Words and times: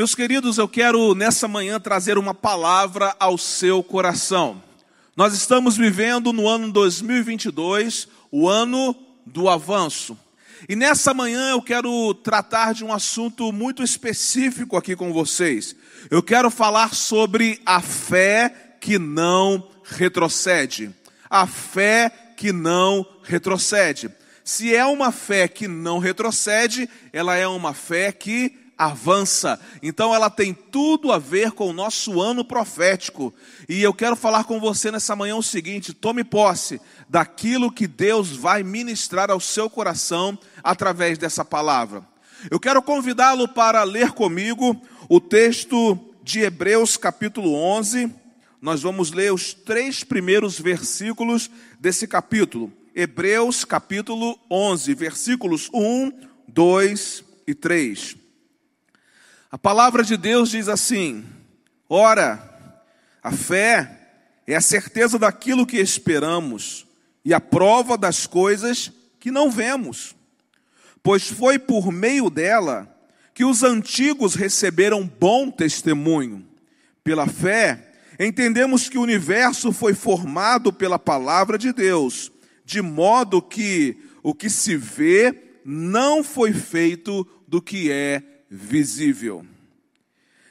Meus 0.00 0.14
queridos, 0.14 0.56
eu 0.56 0.66
quero 0.66 1.14
nessa 1.14 1.46
manhã 1.46 1.78
trazer 1.78 2.16
uma 2.16 2.32
palavra 2.32 3.14
ao 3.20 3.36
seu 3.36 3.82
coração. 3.82 4.62
Nós 5.14 5.34
estamos 5.34 5.76
vivendo 5.76 6.32
no 6.32 6.48
ano 6.48 6.72
2022, 6.72 8.08
o 8.32 8.48
ano 8.48 8.96
do 9.26 9.46
avanço. 9.46 10.18
E 10.66 10.74
nessa 10.74 11.12
manhã 11.12 11.50
eu 11.50 11.60
quero 11.60 12.14
tratar 12.14 12.72
de 12.72 12.82
um 12.82 12.90
assunto 12.90 13.52
muito 13.52 13.82
específico 13.82 14.74
aqui 14.74 14.96
com 14.96 15.12
vocês. 15.12 15.76
Eu 16.10 16.22
quero 16.22 16.50
falar 16.50 16.94
sobre 16.94 17.60
a 17.66 17.82
fé 17.82 18.76
que 18.80 18.98
não 18.98 19.68
retrocede. 19.84 20.90
A 21.28 21.46
fé 21.46 22.10
que 22.38 22.52
não 22.52 23.06
retrocede. 23.22 24.10
Se 24.42 24.74
é 24.74 24.86
uma 24.86 25.12
fé 25.12 25.46
que 25.46 25.68
não 25.68 25.98
retrocede, 25.98 26.88
ela 27.12 27.36
é 27.36 27.46
uma 27.46 27.74
fé 27.74 28.10
que 28.12 28.60
avança. 28.80 29.60
Então 29.82 30.14
ela 30.14 30.30
tem 30.30 30.54
tudo 30.54 31.12
a 31.12 31.18
ver 31.18 31.52
com 31.52 31.68
o 31.68 31.72
nosso 31.72 32.18
ano 32.18 32.42
profético. 32.42 33.32
E 33.68 33.82
eu 33.82 33.92
quero 33.92 34.16
falar 34.16 34.44
com 34.44 34.58
você 34.58 34.90
nessa 34.90 35.14
manhã 35.14 35.36
o 35.36 35.42
seguinte: 35.42 35.92
tome 35.92 36.24
posse 36.24 36.80
daquilo 37.06 37.70
que 37.70 37.86
Deus 37.86 38.30
vai 38.30 38.62
ministrar 38.62 39.30
ao 39.30 39.38
seu 39.38 39.68
coração 39.68 40.38
através 40.64 41.18
dessa 41.18 41.44
palavra. 41.44 42.02
Eu 42.50 42.58
quero 42.58 42.80
convidá-lo 42.80 43.46
para 43.46 43.82
ler 43.82 44.12
comigo 44.12 44.80
o 45.10 45.20
texto 45.20 45.98
de 46.22 46.40
Hebreus, 46.40 46.96
capítulo 46.96 47.52
11. 47.54 48.10
Nós 48.62 48.80
vamos 48.80 49.12
ler 49.12 49.30
os 49.30 49.52
três 49.52 50.02
primeiros 50.02 50.58
versículos 50.58 51.50
desse 51.78 52.08
capítulo. 52.08 52.72
Hebreus, 52.94 53.62
capítulo 53.62 54.38
11, 54.50 54.94
versículos 54.94 55.68
1, 55.72 56.12
2 56.48 57.24
e 57.46 57.54
3. 57.54 58.29
A 59.50 59.58
palavra 59.58 60.04
de 60.04 60.16
Deus 60.16 60.50
diz 60.50 60.68
assim: 60.68 61.24
Ora, 61.88 62.48
a 63.20 63.32
fé 63.32 63.98
é 64.46 64.54
a 64.54 64.60
certeza 64.60 65.18
daquilo 65.18 65.66
que 65.66 65.78
esperamos 65.78 66.86
e 67.24 67.34
a 67.34 67.40
prova 67.40 67.98
das 67.98 68.26
coisas 68.26 68.92
que 69.18 69.30
não 69.30 69.50
vemos. 69.50 70.14
Pois 71.02 71.28
foi 71.28 71.58
por 71.58 71.90
meio 71.90 72.30
dela 72.30 72.96
que 73.34 73.44
os 73.44 73.64
antigos 73.64 74.34
receberam 74.34 75.04
bom 75.04 75.50
testemunho. 75.50 76.46
Pela 77.02 77.26
fé, 77.26 77.92
entendemos 78.20 78.88
que 78.88 78.98
o 78.98 79.02
universo 79.02 79.72
foi 79.72 79.94
formado 79.94 80.72
pela 80.72 80.98
palavra 80.98 81.58
de 81.58 81.72
Deus, 81.72 82.30
de 82.64 82.80
modo 82.80 83.42
que 83.42 83.98
o 84.22 84.32
que 84.32 84.48
se 84.48 84.76
vê 84.76 85.34
não 85.64 86.22
foi 86.22 86.52
feito 86.52 87.26
do 87.48 87.60
que 87.60 87.90
é 87.90 88.22
visível. 88.50 89.46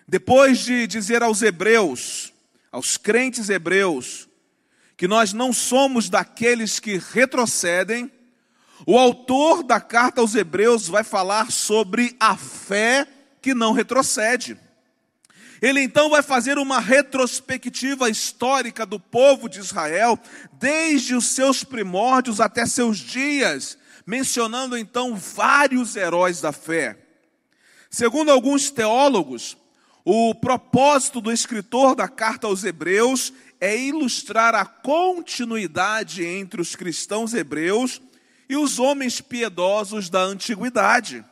Depois 0.07 0.59
de 0.59 0.87
dizer 0.87 1.21
aos 1.21 1.41
hebreus, 1.41 2.33
aos 2.71 2.95
crentes 2.95 3.49
hebreus, 3.49 4.29
que 4.95 5.07
nós 5.07 5.33
não 5.33 5.51
somos 5.51 6.09
daqueles 6.09 6.79
que 6.79 6.97
retrocedem, 6.97 8.11
o 8.87 8.97
autor 8.97 9.61
da 9.63 9.81
carta 9.81 10.21
aos 10.21 10.33
hebreus 10.35 10.87
vai 10.87 11.03
falar 11.03 11.51
sobre 11.51 12.15
a 12.19 12.37
fé 12.37 13.05
que 13.41 13.53
não 13.53 13.73
retrocede. 13.73 14.57
Ele 15.61 15.81
então 15.81 16.09
vai 16.09 16.23
fazer 16.23 16.57
uma 16.57 16.79
retrospectiva 16.79 18.09
histórica 18.09 18.85
do 18.85 18.97
povo 18.99 19.49
de 19.49 19.59
Israel, 19.59 20.17
desde 20.53 21.13
os 21.13 21.25
seus 21.25 21.65
primórdios 21.65 22.39
até 22.39 22.65
seus 22.65 22.97
dias, 22.97 23.77
mencionando 24.05 24.77
então 24.77 25.15
vários 25.15 25.97
heróis 25.97 26.39
da 26.39 26.53
fé. 26.53 27.08
Segundo 27.89 28.29
alguns 28.29 28.69
teólogos, 28.69 29.57
o 30.05 30.35
propósito 30.35 31.19
do 31.19 31.31
escritor 31.31 31.95
da 31.95 32.07
carta 32.07 32.45
aos 32.45 32.63
Hebreus 32.63 33.33
é 33.59 33.75
ilustrar 33.75 34.53
a 34.53 34.63
continuidade 34.63 36.23
entre 36.23 36.61
os 36.61 36.75
cristãos 36.75 37.33
hebreus 37.33 37.99
e 38.47 38.55
os 38.55 38.77
homens 38.77 39.21
piedosos 39.21 40.07
da 40.07 40.21
antiguidade. 40.21 41.25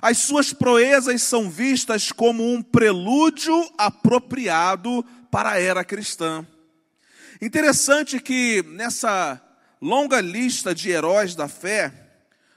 As 0.00 0.18
suas 0.18 0.52
proezas 0.52 1.20
são 1.22 1.50
vistas 1.50 2.12
como 2.12 2.48
um 2.54 2.62
prelúdio 2.62 3.68
apropriado 3.76 5.04
para 5.30 5.50
a 5.50 5.60
era 5.60 5.84
cristã. 5.84 6.46
Interessante 7.40 8.20
que 8.20 8.62
nessa 8.68 9.42
longa 9.80 10.20
lista 10.20 10.72
de 10.72 10.90
heróis 10.90 11.34
da 11.34 11.48
fé, 11.48 11.92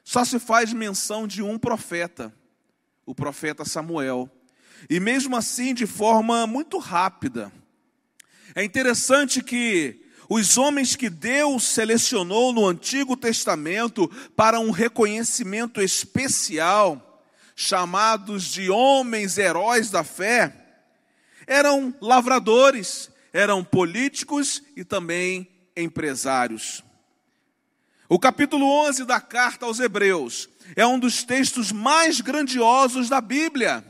só 0.03 0.23
se 0.23 0.37
faz 0.37 0.71
menção 0.71 1.27
de 1.27 1.41
um 1.41 1.57
profeta 1.57 2.31
o 3.05 3.13
profeta 3.13 3.63
Samuel. 3.63 4.29
E 4.89 4.99
mesmo 4.99 5.35
assim, 5.35 5.73
de 5.73 5.85
forma 5.85 6.45
muito 6.47 6.77
rápida. 6.77 7.51
É 8.53 8.63
interessante 8.63 9.43
que 9.43 10.01
os 10.29 10.57
homens 10.57 10.95
que 10.95 11.09
Deus 11.09 11.63
selecionou 11.63 12.51
no 12.51 12.67
Antigo 12.67 13.15
Testamento 13.15 14.07
para 14.35 14.59
um 14.59 14.71
reconhecimento 14.71 15.81
especial, 15.81 17.23
chamados 17.55 18.45
de 18.45 18.69
homens 18.69 19.37
heróis 19.37 19.89
da 19.89 20.03
fé, 20.03 20.53
eram 21.47 21.93
lavradores, 22.01 23.11
eram 23.31 23.63
políticos 23.63 24.63
e 24.75 24.83
também 24.83 25.47
empresários. 25.75 26.83
O 28.09 28.19
capítulo 28.19 28.65
11 28.65 29.05
da 29.05 29.19
carta 29.19 29.65
aos 29.65 29.79
Hebreus 29.79 30.49
é 30.75 30.85
um 30.85 30.99
dos 30.99 31.23
textos 31.23 31.71
mais 31.71 32.21
grandiosos 32.21 33.09
da 33.09 33.19
Bíblia, 33.19 33.83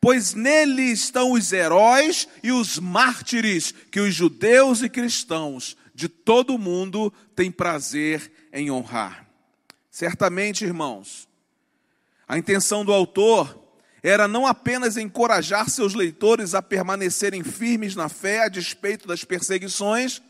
pois 0.00 0.34
nele 0.34 0.82
estão 0.82 1.32
os 1.32 1.52
heróis 1.52 2.28
e 2.42 2.52
os 2.52 2.78
mártires 2.78 3.72
que 3.90 4.00
os 4.00 4.14
judeus 4.14 4.82
e 4.82 4.88
cristãos 4.88 5.76
de 5.94 6.08
todo 6.08 6.54
o 6.54 6.58
mundo 6.58 7.12
têm 7.34 7.50
prazer 7.50 8.32
em 8.52 8.70
honrar. 8.70 9.26
Certamente, 9.90 10.64
irmãos, 10.64 11.28
a 12.26 12.38
intenção 12.38 12.84
do 12.84 12.92
autor 12.92 13.68
era 14.02 14.28
não 14.28 14.46
apenas 14.46 14.96
encorajar 14.96 15.68
seus 15.68 15.94
leitores 15.94 16.54
a 16.54 16.62
permanecerem 16.62 17.42
firmes 17.42 17.96
na 17.96 18.08
fé 18.08 18.44
a 18.44 18.48
despeito 18.48 19.08
das 19.08 19.24
perseguições, 19.24 20.22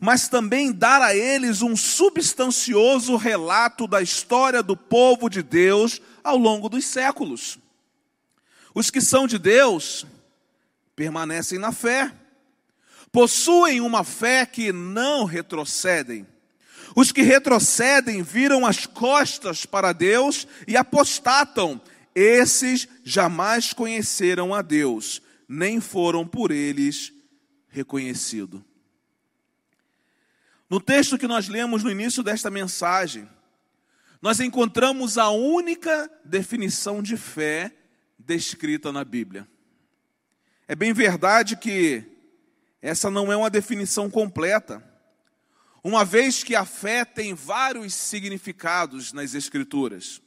mas 0.00 0.28
também 0.28 0.72
dar 0.72 1.02
a 1.02 1.14
eles 1.14 1.62
um 1.62 1.76
substancioso 1.76 3.16
relato 3.16 3.86
da 3.86 4.02
história 4.02 4.62
do 4.62 4.76
povo 4.76 5.28
de 5.28 5.42
Deus 5.42 6.00
ao 6.22 6.36
longo 6.36 6.68
dos 6.68 6.84
séculos. 6.84 7.58
Os 8.74 8.90
que 8.90 9.00
são 9.00 9.26
de 9.26 9.38
Deus 9.38 10.06
permanecem 10.94 11.58
na 11.58 11.72
fé, 11.72 12.12
possuem 13.10 13.80
uma 13.80 14.04
fé 14.04 14.44
que 14.44 14.72
não 14.72 15.24
retrocedem. 15.24 16.26
Os 16.94 17.12
que 17.12 17.22
retrocedem 17.22 18.22
viram 18.22 18.64
as 18.66 18.86
costas 18.86 19.66
para 19.66 19.92
Deus 19.92 20.46
e 20.66 20.76
apostatam. 20.76 21.80
Esses 22.14 22.88
jamais 23.04 23.72
conheceram 23.72 24.54
a 24.54 24.62
Deus, 24.62 25.20
nem 25.46 25.80
foram 25.80 26.26
por 26.26 26.50
eles 26.50 27.12
reconhecidos. 27.68 28.62
No 30.68 30.80
texto 30.80 31.16
que 31.16 31.28
nós 31.28 31.48
lemos 31.48 31.84
no 31.84 31.90
início 31.90 32.22
desta 32.22 32.50
mensagem, 32.50 33.28
nós 34.20 34.40
encontramos 34.40 35.16
a 35.16 35.30
única 35.30 36.10
definição 36.24 37.00
de 37.00 37.16
fé 37.16 37.72
descrita 38.18 38.90
na 38.90 39.04
Bíblia. 39.04 39.46
É 40.66 40.74
bem 40.74 40.92
verdade 40.92 41.56
que 41.56 42.04
essa 42.82 43.08
não 43.08 43.32
é 43.32 43.36
uma 43.36 43.50
definição 43.50 44.10
completa, 44.10 44.82
uma 45.84 46.04
vez 46.04 46.42
que 46.42 46.56
a 46.56 46.64
fé 46.64 47.04
tem 47.04 47.32
vários 47.32 47.94
significados 47.94 49.12
nas 49.12 49.34
Escrituras. 49.34 50.20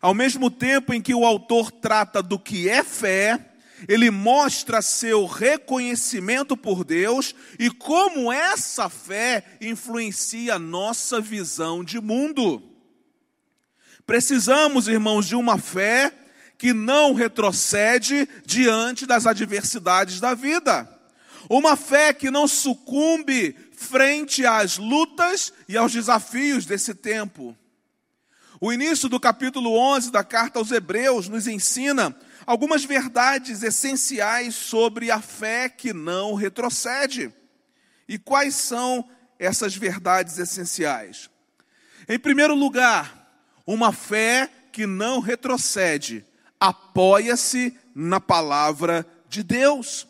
Ao 0.00 0.14
mesmo 0.14 0.50
tempo 0.50 0.94
em 0.94 1.02
que 1.02 1.14
o 1.14 1.26
autor 1.26 1.70
trata 1.70 2.22
do 2.22 2.38
que 2.38 2.70
é 2.70 2.82
fé, 2.82 3.51
ele 3.88 4.10
mostra 4.10 4.82
seu 4.82 5.26
reconhecimento 5.26 6.56
por 6.56 6.84
Deus 6.84 7.34
e 7.58 7.70
como 7.70 8.32
essa 8.32 8.88
fé 8.88 9.44
influencia 9.60 10.54
a 10.54 10.58
nossa 10.58 11.20
visão 11.20 11.84
de 11.84 12.00
mundo. 12.00 12.62
Precisamos, 14.06 14.88
irmãos, 14.88 15.26
de 15.26 15.36
uma 15.36 15.58
fé 15.58 16.12
que 16.58 16.72
não 16.72 17.14
retrocede 17.14 18.28
diante 18.44 19.06
das 19.06 19.26
adversidades 19.26 20.20
da 20.20 20.34
vida. 20.34 20.88
Uma 21.48 21.76
fé 21.76 22.12
que 22.12 22.30
não 22.30 22.46
sucumbe 22.46 23.56
frente 23.72 24.46
às 24.46 24.78
lutas 24.78 25.52
e 25.68 25.76
aos 25.76 25.92
desafios 25.92 26.64
desse 26.64 26.94
tempo. 26.94 27.56
O 28.60 28.72
início 28.72 29.08
do 29.08 29.18
capítulo 29.18 29.76
11 29.76 30.12
da 30.12 30.22
carta 30.22 30.60
aos 30.60 30.70
Hebreus 30.70 31.28
nos 31.28 31.48
ensina 31.48 32.16
algumas 32.46 32.84
verdades 32.84 33.62
essenciais 33.62 34.54
sobre 34.54 35.10
a 35.10 35.20
fé 35.20 35.68
que 35.68 35.92
não 35.92 36.34
retrocede. 36.34 37.32
E 38.08 38.18
quais 38.18 38.54
são 38.54 39.08
essas 39.38 39.76
verdades 39.76 40.38
essenciais? 40.38 41.30
Em 42.08 42.18
primeiro 42.18 42.54
lugar, 42.54 43.22
uma 43.66 43.92
fé 43.92 44.50
que 44.72 44.86
não 44.86 45.20
retrocede 45.20 46.24
apoia-se 46.58 47.76
na 47.94 48.20
palavra 48.20 49.06
de 49.28 49.42
Deus. 49.42 50.06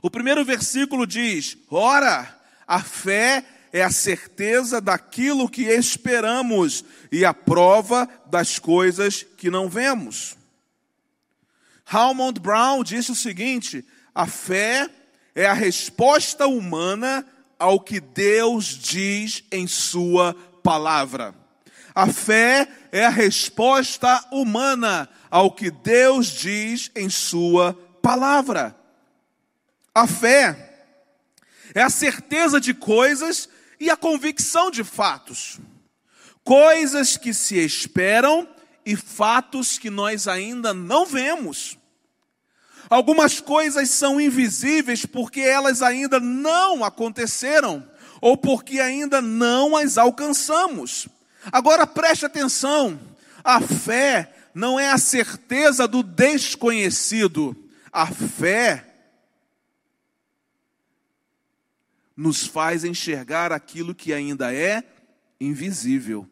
O 0.00 0.10
primeiro 0.10 0.44
versículo 0.44 1.06
diz: 1.06 1.56
Ora, 1.70 2.38
a 2.66 2.82
fé 2.82 3.44
é 3.72 3.82
a 3.82 3.90
certeza 3.90 4.80
daquilo 4.80 5.48
que 5.48 5.62
esperamos 5.62 6.84
e 7.10 7.24
a 7.24 7.32
prova 7.32 8.08
das 8.26 8.58
coisas 8.58 9.22
que 9.22 9.50
não 9.50 9.68
vemos. 9.68 10.36
Hammond 11.92 12.40
Brown 12.40 12.82
disse 12.82 13.12
o 13.12 13.16
seguinte: 13.16 13.84
a 14.14 14.26
fé 14.26 14.88
é 15.34 15.44
a 15.44 15.52
resposta 15.52 16.46
humana 16.46 17.26
ao 17.58 17.78
que 17.78 18.00
Deus 18.00 18.66
diz 18.66 19.44
em 19.52 19.66
Sua 19.66 20.34
palavra. 20.62 21.34
A 21.94 22.06
fé 22.06 22.66
é 22.90 23.04
a 23.04 23.10
resposta 23.10 24.24
humana 24.32 25.06
ao 25.30 25.50
que 25.52 25.70
Deus 25.70 26.28
diz 26.28 26.90
em 26.96 27.10
Sua 27.10 27.74
palavra. 28.00 28.74
A 29.94 30.06
fé 30.06 30.86
é 31.74 31.82
a 31.82 31.90
certeza 31.90 32.58
de 32.58 32.72
coisas 32.72 33.48
e 33.78 33.90
a 33.90 33.96
convicção 33.96 34.70
de 34.70 34.82
fatos. 34.82 35.60
Coisas 36.42 37.18
que 37.18 37.34
se 37.34 37.56
esperam 37.58 38.48
e 38.84 38.96
fatos 38.96 39.78
que 39.78 39.90
nós 39.90 40.26
ainda 40.26 40.72
não 40.72 41.04
vemos. 41.04 41.78
Algumas 42.90 43.40
coisas 43.40 43.90
são 43.90 44.20
invisíveis 44.20 45.06
porque 45.06 45.40
elas 45.40 45.82
ainda 45.82 46.20
não 46.20 46.84
aconteceram 46.84 47.86
ou 48.20 48.36
porque 48.36 48.78
ainda 48.80 49.20
não 49.20 49.76
as 49.76 49.98
alcançamos. 49.98 51.08
Agora 51.50 51.86
preste 51.86 52.24
atenção: 52.24 52.98
a 53.42 53.60
fé 53.60 54.32
não 54.54 54.78
é 54.78 54.90
a 54.90 54.98
certeza 54.98 55.88
do 55.88 56.02
desconhecido, 56.02 57.56
a 57.92 58.06
fé 58.06 58.86
nos 62.16 62.46
faz 62.46 62.84
enxergar 62.84 63.52
aquilo 63.52 63.94
que 63.94 64.12
ainda 64.12 64.54
é 64.54 64.84
invisível. 65.40 66.28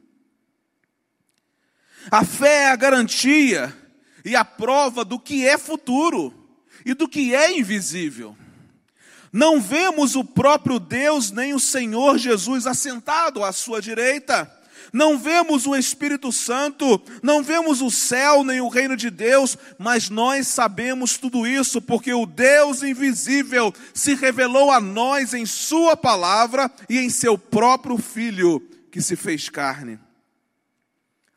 A 2.11 2.25
fé 2.25 2.64
é 2.64 2.70
a 2.70 2.76
garantia 2.76 3.76
e 4.25 4.37
a 4.37 4.44
prova 4.44 5.05
do 5.05 5.19
que 5.19 5.46
é 5.46 5.58
futuro 5.58 6.40
e 6.85 6.94
do 6.94 7.09
que 7.09 7.35
é 7.35 7.59
invisível. 7.59 8.37
Não 9.32 9.61
vemos 9.61 10.17
o 10.17 10.25
próprio 10.25 10.81
Deus 10.81 11.31
nem 11.31 11.55
o 11.55 11.61
Senhor 11.61 12.19
Jesus 12.19 12.67
assentado 12.67 13.44
à 13.44 13.53
sua 13.53 13.81
direita 13.81 14.50
não 14.93 15.17
vemos 15.19 15.67
o 15.67 15.77
Espírito 15.77 16.32
Santo, 16.32 17.00
não 17.23 17.43
vemos 17.43 17.81
o 17.81 17.91
céu 17.91 18.43
nem 18.43 18.61
o 18.61 18.69
reino 18.69 18.97
de 18.97 19.11
Deus, 19.11 19.56
mas 19.79 20.11
nós 20.11 20.49
sabemos 20.49 21.17
tudo 21.17 21.47
isso 21.47 21.81
porque 21.81 22.12
o 22.12 22.27
Deus 22.27 22.82
invisível 22.82 23.73
se 23.94 24.15
revelou 24.15 24.71
a 24.71 24.81
nós 24.81 25.32
em 25.32 25.47
Sua 25.47 25.97
palavra 25.97 26.71
e 26.88 26.99
em 26.99 27.09
Seu 27.09 27.38
próprio 27.38 27.99
Filho 27.99 28.61
que 28.91 29.00
se 29.00 29.15
fez 29.15 29.49
carne. 29.49 29.99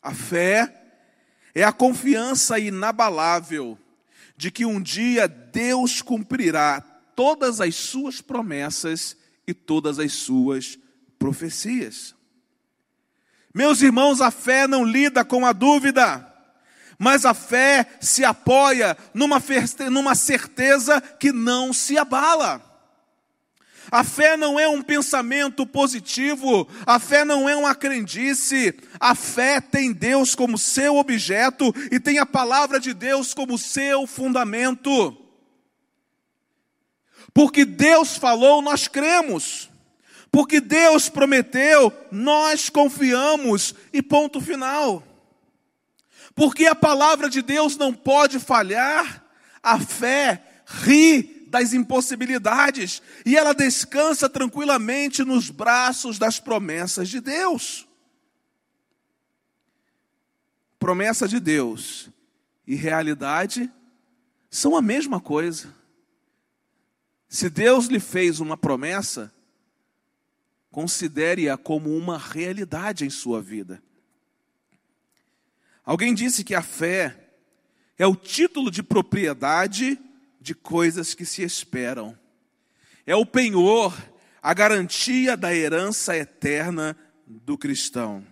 A 0.01 0.13
fé 0.13 0.81
é 1.54 1.63
a 1.63 1.72
confiança 1.72 2.57
inabalável 2.57 3.78
de 4.35 4.51
que 4.51 4.65
um 4.65 4.81
dia 4.81 5.27
Deus 5.27 6.01
cumprirá 6.01 6.81
todas 7.15 7.62
as 7.62 7.75
Suas 7.75 8.21
promessas 8.21 9.15
e 9.47 9.53
todas 9.53 10.00
as 10.00 10.13
Suas 10.13 10.77
profecias. 11.19 12.15
Meus 13.53 13.81
irmãos, 13.81 14.19
a 14.19 14.31
fé 14.31 14.68
não 14.68 14.83
lida 14.83 15.24
com 15.24 15.45
a 15.45 15.53
dúvida, 15.53 16.27
mas 16.97 17.25
a 17.25 17.33
fé 17.33 17.88
se 18.01 18.25
apoia 18.25 18.97
numa, 19.13 19.39
certeza 20.15 21.00
que 21.01 21.31
não 21.31 21.71
se 21.71 21.97
abala. 21.97 22.73
A 23.91 24.03
fé 24.03 24.38
não 24.38 24.59
é 24.59 24.68
um 24.68 24.81
pensamento 24.81 25.65
positivo, 25.65 26.68
a 26.85 27.00
fé 27.00 27.25
não 27.25 27.47
é 27.47 27.56
uma 27.56 27.75
crendice, 27.75 28.74
a 29.00 29.13
fé 29.13 29.59
tem 29.59 29.91
Deus 29.91 30.35
como 30.35 30.57
seu 30.57 30.97
objeto 30.97 31.74
e 31.91 32.00
tem 32.00 32.18
a 32.18 32.25
palavra 32.25 32.80
de 32.80 32.94
Deus 32.94 33.33
como 33.33 33.57
seu 33.57 34.07
fundamento. 34.07 35.18
Porque 37.33 37.65
Deus 37.65 38.18
falou, 38.18 38.62
nós 38.62 38.88
cremos. 38.88 39.69
Porque 40.31 40.59
Deus 40.59 41.09
prometeu, 41.09 41.94
nós 42.12 42.69
confiamos 42.69 43.75
e 43.91 44.01
ponto 44.01 44.41
final. 44.41 45.03
Porque 46.33 46.65
a 46.65 46.74
palavra 46.74 47.30
de 47.30 47.41
Deus 47.41 47.77
não 47.77 47.94
pode 47.94 48.39
falhar, 48.39 49.24
a 49.62 49.80
fé 49.80 50.41
ri 50.65 51.43
das 51.54 51.74
impossibilidades 51.74 53.02
e 53.26 53.38
ela 53.38 53.54
descansa 53.54 54.28
tranquilamente 54.28 55.24
nos 55.24 55.50
braços 55.50 56.18
das 56.18 56.40
promessas 56.40 57.08
de 57.08 57.22
Deus. 57.22 57.88
Promessa 60.80 61.28
de 61.28 61.40
Deus 61.40 62.10
e 62.68 62.76
realidade 62.76 63.72
são 64.50 64.76
a 64.76 64.82
mesma 64.82 65.22
coisa. 65.22 65.74
Se 67.30 67.50
Deus 67.50 67.86
lhe 67.86 68.00
fez 68.00 68.40
uma 68.40 68.58
promessa, 68.58 69.32
Considere-a 70.74 71.56
como 71.56 71.96
uma 71.96 72.18
realidade 72.18 73.06
em 73.06 73.10
sua 73.12 73.40
vida. 73.40 73.80
Alguém 75.86 76.16
disse 76.16 76.44
que 76.44 76.56
a 76.56 76.64
fé 76.64 77.36
é 77.96 78.08
o 78.08 78.16
título 78.16 78.72
de 78.72 78.82
propriedade 78.82 80.00
de 80.44 80.54
coisas 80.54 81.13
que 81.13 81.25
se 81.25 81.42
esperam. 81.42 82.18
É 83.07 83.16
o 83.16 83.25
penhor, 83.25 83.98
a 84.42 84.54
garantia 84.54 85.38
da 85.38 85.56
herança 85.56 86.18
eterna 86.18 86.98
do 87.25 87.57
cristão. 87.57 88.25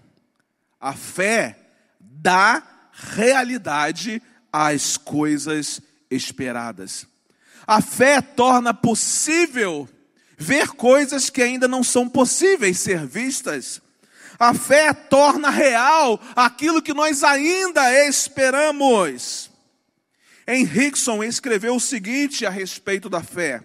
A 0.79 0.93
fé 0.93 1.57
dá 2.01 2.61
realidade 2.91 4.21
às 4.51 4.97
coisas 4.97 5.81
esperadas. 6.09 7.07
A 7.65 7.81
fé 7.81 8.21
torna 8.21 8.73
possível 8.73 9.87
ver 10.37 10.69
coisas 10.69 11.29
que 11.29 11.41
ainda 11.41 11.67
não 11.67 11.81
são 11.81 12.09
possíveis 12.09 12.77
ser 12.79 13.05
vistas. 13.05 13.81
A 14.37 14.53
fé 14.53 14.91
torna 14.91 15.49
real 15.49 16.19
aquilo 16.35 16.81
que 16.81 16.93
nós 16.93 17.23
ainda 17.23 18.05
esperamos. 18.05 19.50
Henrickson 20.47 21.23
escreveu 21.23 21.75
o 21.75 21.79
seguinte 21.79 22.45
a 22.45 22.49
respeito 22.49 23.09
da 23.09 23.23
fé: 23.23 23.63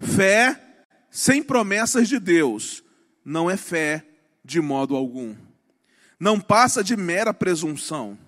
Fé 0.00 0.60
sem 1.10 1.42
promessas 1.42 2.08
de 2.08 2.18
Deus 2.18 2.82
não 3.24 3.50
é 3.50 3.56
fé 3.56 4.04
de 4.44 4.60
modo 4.60 4.96
algum. 4.96 5.34
Não 6.18 6.40
passa 6.40 6.82
de 6.82 6.96
mera 6.96 7.34
presunção. 7.34 8.18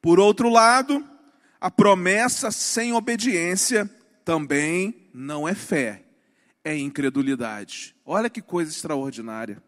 Por 0.00 0.20
outro 0.20 0.48
lado, 0.48 1.06
a 1.60 1.70
promessa 1.70 2.50
sem 2.50 2.92
obediência 2.92 3.90
também 4.24 5.08
não 5.12 5.48
é 5.48 5.54
fé 5.54 6.06
é 6.66 6.76
incredulidade. 6.76 7.94
Olha 8.04 8.28
que 8.28 8.42
coisa 8.42 8.72
extraordinária. 8.72 9.62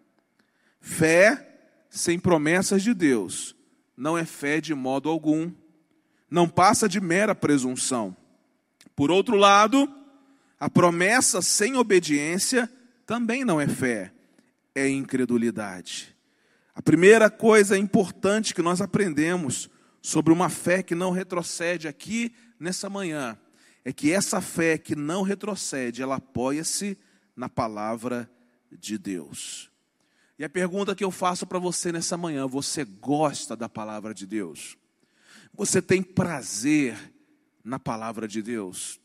Fé 0.81 1.61
sem 1.89 2.19
promessas 2.19 2.83
de 2.83 2.93
Deus 2.93 3.55
não 3.97 4.19
é 4.19 4.25
fé 4.25 4.61
de 4.61 4.75
modo 4.75 5.09
algum, 5.09 5.53
não 6.31 6.49
passa 6.49 6.89
de 6.89 7.01
mera 7.01 7.35
presunção. 7.35 8.17
Por 8.95 9.11
outro 9.11 9.37
lado, 9.37 9.89
a 10.59 10.69
promessa 10.69 11.41
sem 11.41 11.77
obediência 11.77 12.71
também 13.07 13.45
não 13.45 13.61
é 13.61 13.69
fé, 13.69 14.13
é 14.75 14.89
incredulidade. 14.89 16.17
A 16.75 16.83
primeira 16.83 17.31
coisa 17.31 17.77
importante 17.77 18.55
que 18.55 18.63
nós 18.63 18.81
aprendemos 18.81 19.69
sobre 20.01 20.33
uma 20.33 20.49
fé 20.49 20.83
que 20.83 20.95
não 20.95 21.11
retrocede 21.11 21.89
aqui 21.89 22.35
nessa 22.59 22.89
manhã 22.89 23.39
é 23.85 23.93
que 23.93 24.13
essa 24.13 24.41
fé 24.41 24.77
que 24.77 24.95
não 24.95 25.23
retrocede, 25.23 26.03
ela 26.03 26.17
apoia-se 26.17 26.99
na 27.35 27.49
palavra 27.49 28.31
de 28.71 28.99
Deus. 28.99 29.71
E 30.39 30.45
a 30.45 30.49
pergunta 30.49 30.95
que 30.95 31.03
eu 31.03 31.11
faço 31.11 31.47
para 31.47 31.59
você 31.59 31.91
nessa 31.91 32.17
manhã: 32.17 32.47
você 32.47 32.85
gosta 32.85 33.57
da 33.57 33.69
palavra 33.69 34.13
de 34.13 34.27
Deus? 34.27 34.77
Você 35.59 35.83
tem 35.83 36.05
prazer 36.05 36.97
na 37.65 37.81
palavra 37.81 38.29
de 38.29 38.41
Deus? 38.41 39.01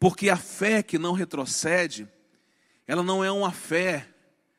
Porque 0.00 0.30
a 0.30 0.36
fé 0.38 0.82
que 0.82 0.98
não 0.98 1.12
retrocede, 1.12 2.08
ela 2.86 3.02
não 3.02 3.22
é 3.22 3.30
uma 3.30 3.52
fé 3.52 4.08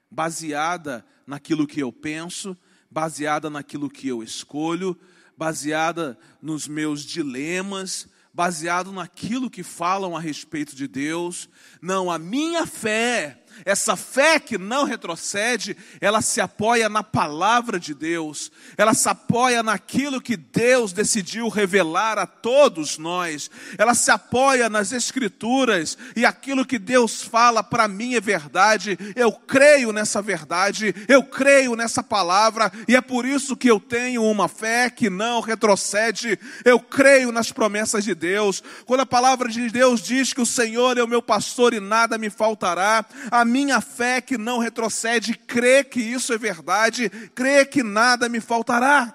baseada 0.09 1.03
naquilo 1.25 1.65
que 1.65 1.79
eu 1.79 1.91
penso, 1.91 2.55
baseada 2.91 3.49
naquilo 3.49 3.89
que 3.89 4.07
eu 4.07 4.21
escolho, 4.21 4.95
baseada 5.35 6.15
nos 6.39 6.67
meus 6.67 7.01
dilemas, 7.01 8.07
baseado 8.31 8.91
naquilo 8.91 9.49
que 9.49 9.63
falam 9.63 10.15
a 10.15 10.19
respeito 10.19 10.75
de 10.75 10.87
Deus. 10.87 11.49
Não, 11.81 12.11
a 12.11 12.19
minha 12.19 12.67
fé, 12.67 13.42
Essa 13.65 13.95
fé 13.95 14.39
que 14.39 14.57
não 14.57 14.83
retrocede, 14.83 15.77
ela 16.01 16.21
se 16.21 16.41
apoia 16.41 16.89
na 16.89 17.03
palavra 17.03 17.79
de 17.79 17.93
Deus, 17.93 18.51
ela 18.77 18.93
se 18.93 19.07
apoia 19.07 19.63
naquilo 19.63 20.21
que 20.21 20.35
Deus 20.35 20.91
decidiu 20.91 21.47
revelar 21.49 22.17
a 22.17 22.25
todos 22.25 22.97
nós, 22.97 23.49
ela 23.77 23.93
se 23.93 24.11
apoia 24.11 24.69
nas 24.69 24.91
Escrituras 24.91 25.97
e 26.15 26.25
aquilo 26.25 26.65
que 26.65 26.79
Deus 26.79 27.21
fala 27.21 27.63
para 27.63 27.87
mim 27.87 28.15
é 28.15 28.21
verdade, 28.21 28.97
eu 29.15 29.31
creio 29.31 29.91
nessa 29.91 30.21
verdade, 30.21 30.93
eu 31.07 31.23
creio 31.23 31.75
nessa 31.75 32.03
palavra 32.03 32.71
e 32.87 32.95
é 32.95 33.01
por 33.01 33.25
isso 33.25 33.55
que 33.55 33.69
eu 33.69 33.79
tenho 33.79 34.23
uma 34.23 34.47
fé 34.47 34.89
que 34.89 35.09
não 35.09 35.41
retrocede, 35.41 36.39
eu 36.65 36.79
creio 36.79 37.31
nas 37.31 37.51
promessas 37.51 38.03
de 38.03 38.13
Deus. 38.13 38.63
Quando 38.85 39.01
a 39.01 39.05
palavra 39.05 39.49
de 39.49 39.69
Deus 39.69 40.01
diz 40.01 40.33
que 40.33 40.41
o 40.41 40.45
Senhor 40.45 40.97
é 40.97 41.03
o 41.03 41.07
meu 41.07 41.21
pastor 41.21 41.73
e 41.73 41.79
nada 41.79 42.17
me 42.17 42.29
faltará, 42.29 43.05
a 43.43 43.45
minha 43.45 43.81
fé 43.81 44.21
que 44.21 44.37
não 44.37 44.57
retrocede 44.57 45.33
crê 45.33 45.83
que 45.83 45.99
isso 45.99 46.31
é 46.31 46.37
verdade, 46.37 47.09
crê 47.35 47.65
que 47.65 47.83
nada 47.83 48.29
me 48.29 48.39
faltará. 48.39 49.13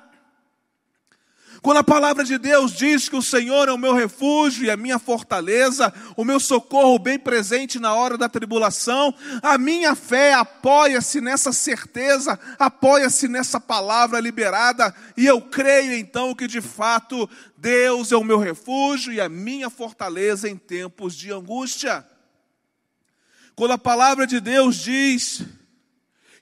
Quando 1.62 1.78
a 1.78 1.84
palavra 1.84 2.22
de 2.24 2.36
Deus 2.36 2.72
diz 2.72 3.08
que 3.08 3.16
o 3.16 3.22
Senhor 3.22 3.68
é 3.68 3.72
o 3.72 3.78
meu 3.78 3.94
refúgio 3.94 4.66
e 4.66 4.70
a 4.70 4.76
minha 4.76 4.98
fortaleza, 4.98 5.92
o 6.14 6.24
meu 6.24 6.38
socorro 6.38 6.98
bem 6.98 7.18
presente 7.18 7.80
na 7.80 7.94
hora 7.94 8.18
da 8.18 8.28
tribulação, 8.28 9.14
a 9.42 9.56
minha 9.56 9.94
fé 9.94 10.34
apoia-se 10.34 11.22
nessa 11.22 11.50
certeza, 11.50 12.38
apoia-se 12.58 13.28
nessa 13.28 13.58
palavra 13.58 14.20
liberada, 14.20 14.94
e 15.16 15.26
eu 15.26 15.40
creio 15.40 15.94
então 15.94 16.34
que 16.34 16.46
de 16.46 16.60
fato 16.60 17.28
Deus 17.56 18.12
é 18.12 18.16
o 18.16 18.22
meu 18.22 18.38
refúgio 18.38 19.10
e 19.10 19.22
a 19.22 19.28
minha 19.28 19.70
fortaleza 19.70 20.50
em 20.50 20.56
tempos 20.56 21.16
de 21.16 21.32
angústia. 21.32 22.06
Quando 23.58 23.72
a 23.72 23.78
palavra 23.78 24.24
de 24.24 24.38
Deus 24.38 24.76
diz 24.76 25.42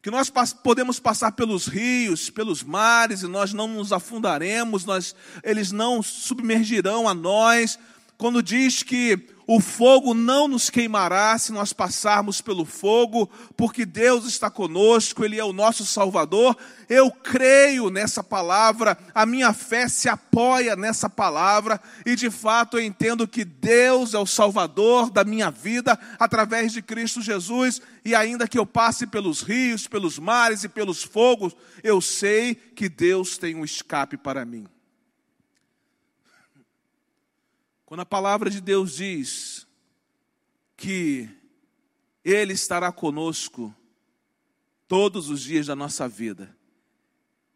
que 0.02 0.10
nós 0.10 0.30
podemos 0.62 1.00
passar 1.00 1.32
pelos 1.32 1.66
rios, 1.66 2.28
pelos 2.28 2.62
mares, 2.62 3.22
e 3.22 3.26
nós 3.26 3.54
não 3.54 3.66
nos 3.68 3.90
afundaremos, 3.90 4.84
nós, 4.84 5.16
eles 5.42 5.72
não 5.72 6.02
submergirão 6.02 7.08
a 7.08 7.14
nós. 7.14 7.78
Quando 8.18 8.42
diz 8.42 8.82
que 8.82 9.16
o 9.46 9.60
fogo 9.60 10.12
não 10.12 10.48
nos 10.48 10.68
queimará 10.68 11.38
se 11.38 11.52
nós 11.52 11.72
passarmos 11.72 12.40
pelo 12.40 12.64
fogo, 12.64 13.30
porque 13.56 13.86
Deus 13.86 14.24
está 14.24 14.50
conosco, 14.50 15.24
Ele 15.24 15.38
é 15.38 15.44
o 15.44 15.52
nosso 15.52 15.86
Salvador. 15.86 16.56
Eu 16.88 17.12
creio 17.12 17.88
nessa 17.88 18.24
palavra, 18.24 18.98
a 19.14 19.24
minha 19.24 19.52
fé 19.52 19.88
se 19.88 20.08
apoia 20.08 20.74
nessa 20.74 21.08
palavra, 21.08 21.80
e 22.04 22.16
de 22.16 22.28
fato 22.28 22.76
eu 22.76 22.84
entendo 22.84 23.28
que 23.28 23.44
Deus 23.44 24.14
é 24.14 24.18
o 24.18 24.26
Salvador 24.26 25.10
da 25.10 25.22
minha 25.22 25.50
vida 25.50 25.96
através 26.18 26.72
de 26.72 26.82
Cristo 26.82 27.22
Jesus, 27.22 27.80
e 28.04 28.16
ainda 28.16 28.48
que 28.48 28.58
eu 28.58 28.66
passe 28.66 29.06
pelos 29.06 29.42
rios, 29.42 29.86
pelos 29.86 30.18
mares 30.18 30.64
e 30.64 30.68
pelos 30.68 31.04
fogos, 31.04 31.56
eu 31.84 32.00
sei 32.00 32.54
que 32.54 32.88
Deus 32.88 33.38
tem 33.38 33.54
um 33.54 33.64
escape 33.64 34.16
para 34.16 34.44
mim. 34.44 34.66
Quando 37.86 38.00
a 38.00 38.06
palavra 38.06 38.50
de 38.50 38.60
Deus 38.60 38.96
diz 38.96 39.64
que 40.76 41.30
Ele 42.24 42.52
estará 42.52 42.90
conosco 42.90 43.72
todos 44.88 45.30
os 45.30 45.40
dias 45.40 45.68
da 45.68 45.76
nossa 45.76 46.08
vida, 46.08 46.54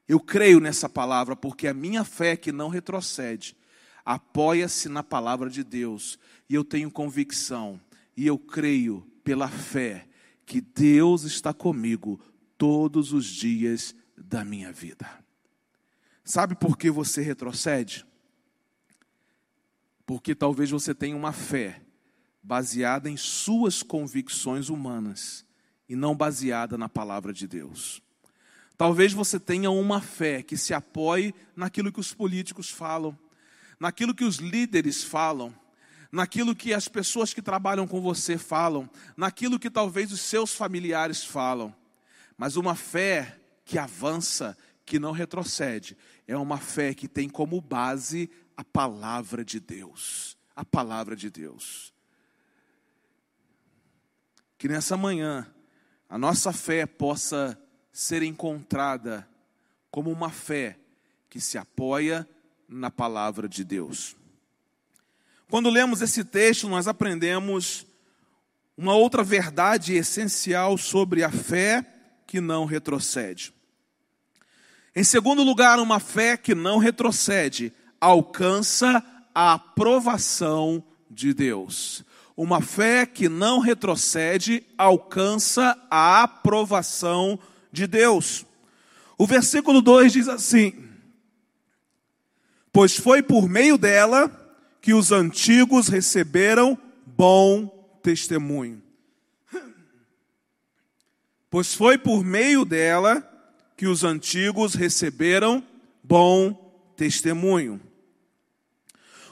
eu 0.06 0.20
creio 0.20 0.60
nessa 0.60 0.88
palavra 0.88 1.34
porque 1.34 1.66
a 1.66 1.74
minha 1.74 2.04
fé 2.04 2.36
que 2.36 2.52
não 2.52 2.68
retrocede 2.68 3.56
apoia-se 4.04 4.88
na 4.88 5.02
palavra 5.02 5.50
de 5.50 5.64
Deus 5.64 6.16
e 6.48 6.54
eu 6.54 6.64
tenho 6.64 6.92
convicção 6.92 7.80
e 8.16 8.24
eu 8.24 8.38
creio 8.38 9.04
pela 9.24 9.48
fé 9.48 10.08
que 10.46 10.60
Deus 10.60 11.24
está 11.24 11.52
comigo 11.52 12.20
todos 12.56 13.12
os 13.12 13.26
dias 13.26 13.96
da 14.16 14.44
minha 14.44 14.70
vida. 14.70 15.08
Sabe 16.22 16.54
por 16.54 16.78
que 16.78 16.88
você 16.88 17.20
retrocede? 17.20 18.06
Porque 20.10 20.34
talvez 20.34 20.68
você 20.68 20.92
tenha 20.92 21.14
uma 21.14 21.30
fé 21.30 21.80
baseada 22.42 23.08
em 23.08 23.16
suas 23.16 23.80
convicções 23.80 24.68
humanas 24.68 25.46
e 25.88 25.94
não 25.94 26.16
baseada 26.16 26.76
na 26.76 26.88
palavra 26.88 27.32
de 27.32 27.46
Deus. 27.46 28.02
Talvez 28.76 29.12
você 29.12 29.38
tenha 29.38 29.70
uma 29.70 30.00
fé 30.00 30.42
que 30.42 30.56
se 30.56 30.74
apoie 30.74 31.32
naquilo 31.54 31.92
que 31.92 32.00
os 32.00 32.12
políticos 32.12 32.68
falam, 32.68 33.16
naquilo 33.78 34.12
que 34.12 34.24
os 34.24 34.38
líderes 34.38 35.04
falam, 35.04 35.54
naquilo 36.10 36.56
que 36.56 36.74
as 36.74 36.88
pessoas 36.88 37.32
que 37.32 37.40
trabalham 37.40 37.86
com 37.86 38.00
você 38.00 38.36
falam, 38.36 38.90
naquilo 39.16 39.60
que 39.60 39.70
talvez 39.70 40.10
os 40.10 40.22
seus 40.22 40.52
familiares 40.52 41.22
falam. 41.22 41.72
Mas 42.36 42.56
uma 42.56 42.74
fé 42.74 43.38
que 43.64 43.78
avança, 43.78 44.58
que 44.84 44.98
não 44.98 45.12
retrocede, 45.12 45.96
é 46.26 46.36
uma 46.36 46.58
fé 46.58 46.94
que 46.94 47.06
tem 47.06 47.28
como 47.28 47.60
base 47.60 48.28
a 48.60 48.64
palavra 48.64 49.42
de 49.42 49.58
Deus. 49.58 50.36
A 50.54 50.62
palavra 50.62 51.16
de 51.16 51.30
Deus. 51.30 51.94
Que 54.58 54.68
nessa 54.68 54.98
manhã 54.98 55.50
a 56.06 56.18
nossa 56.18 56.52
fé 56.52 56.84
possa 56.84 57.58
ser 57.90 58.22
encontrada 58.22 59.26
como 59.90 60.12
uma 60.12 60.28
fé 60.28 60.78
que 61.30 61.40
se 61.40 61.56
apoia 61.56 62.28
na 62.68 62.90
palavra 62.90 63.48
de 63.48 63.64
Deus. 63.64 64.14
Quando 65.48 65.70
lemos 65.70 66.02
esse 66.02 66.22
texto, 66.22 66.68
nós 66.68 66.86
aprendemos 66.86 67.86
uma 68.76 68.94
outra 68.94 69.22
verdade 69.24 69.94
essencial 69.94 70.76
sobre 70.76 71.24
a 71.24 71.30
fé 71.30 71.82
que 72.26 72.42
não 72.42 72.66
retrocede. 72.66 73.54
Em 74.94 75.02
segundo 75.02 75.42
lugar, 75.42 75.78
uma 75.78 75.98
fé 75.98 76.36
que 76.36 76.54
não 76.54 76.76
retrocede 76.76 77.72
alcança 78.00 79.04
a 79.34 79.52
aprovação 79.54 80.82
de 81.10 81.34
Deus. 81.34 82.04
Uma 82.36 82.62
fé 82.62 83.04
que 83.04 83.28
não 83.28 83.58
retrocede 83.58 84.64
alcança 84.78 85.76
a 85.90 86.22
aprovação 86.22 87.38
de 87.70 87.86
Deus. 87.86 88.46
O 89.18 89.26
versículo 89.26 89.82
2 89.82 90.12
diz 90.12 90.28
assim: 90.28 90.72
Pois 92.72 92.96
foi 92.96 93.22
por 93.22 93.48
meio 93.48 93.76
dela 93.76 94.34
que 94.80 94.94
os 94.94 95.12
antigos 95.12 95.88
receberam 95.88 96.78
bom 97.04 97.66
testemunho. 98.02 98.82
Pois 101.50 101.74
foi 101.74 101.98
por 101.98 102.24
meio 102.24 102.64
dela 102.64 103.26
que 103.76 103.88
os 103.88 104.04
antigos 104.04 104.74
receberam 104.74 105.64
bom 106.00 106.54
testemunho. 106.96 107.80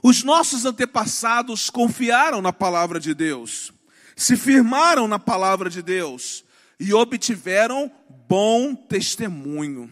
Os 0.02 0.22
nossos 0.22 0.64
antepassados 0.64 1.70
confiaram 1.70 2.40
na 2.40 2.52
palavra 2.52 3.00
de 3.00 3.14
Deus, 3.14 3.72
se 4.16 4.36
firmaram 4.36 5.08
na 5.08 5.18
palavra 5.18 5.68
de 5.68 5.82
Deus 5.82 6.44
e 6.78 6.94
obtiveram 6.94 7.90
bom 8.28 8.74
testemunho. 8.74 9.90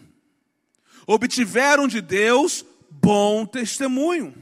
Obtiveram 1.05 1.87
de 1.87 2.01
Deus 2.01 2.65
bom 2.89 3.45
testemunho. 3.45 4.33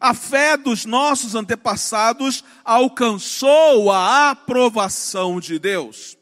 A 0.00 0.14
fé 0.14 0.56
dos 0.56 0.84
nossos 0.86 1.34
antepassados 1.34 2.42
alcançou 2.64 3.90
a 3.90 4.30
aprovação 4.30 5.38
de 5.38 5.58
Deus. 5.58 6.16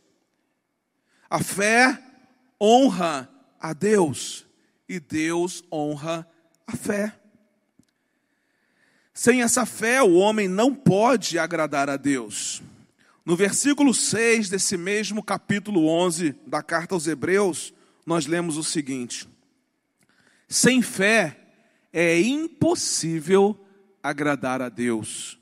A 1.28 1.42
fé 1.42 2.02
honra 2.60 3.30
a 3.60 3.72
Deus 3.72 4.44
e 4.88 4.98
Deus 4.98 5.62
honra 5.72 6.28
a 6.66 6.76
fé. 6.76 7.19
Sem 9.12 9.42
essa 9.42 9.66
fé, 9.66 10.02
o 10.02 10.14
homem 10.14 10.48
não 10.48 10.74
pode 10.74 11.38
agradar 11.38 11.90
a 11.90 11.96
Deus. 11.96 12.62
No 13.24 13.36
versículo 13.36 13.92
6 13.92 14.48
desse 14.48 14.76
mesmo 14.76 15.22
capítulo 15.22 15.86
11 15.86 16.34
da 16.46 16.62
carta 16.62 16.94
aos 16.94 17.06
Hebreus, 17.06 17.72
nós 18.06 18.26
lemos 18.26 18.56
o 18.56 18.64
seguinte: 18.64 19.28
Sem 20.48 20.80
fé 20.80 21.38
é 21.92 22.20
impossível 22.20 23.58
agradar 24.02 24.62
a 24.62 24.68
Deus, 24.68 25.38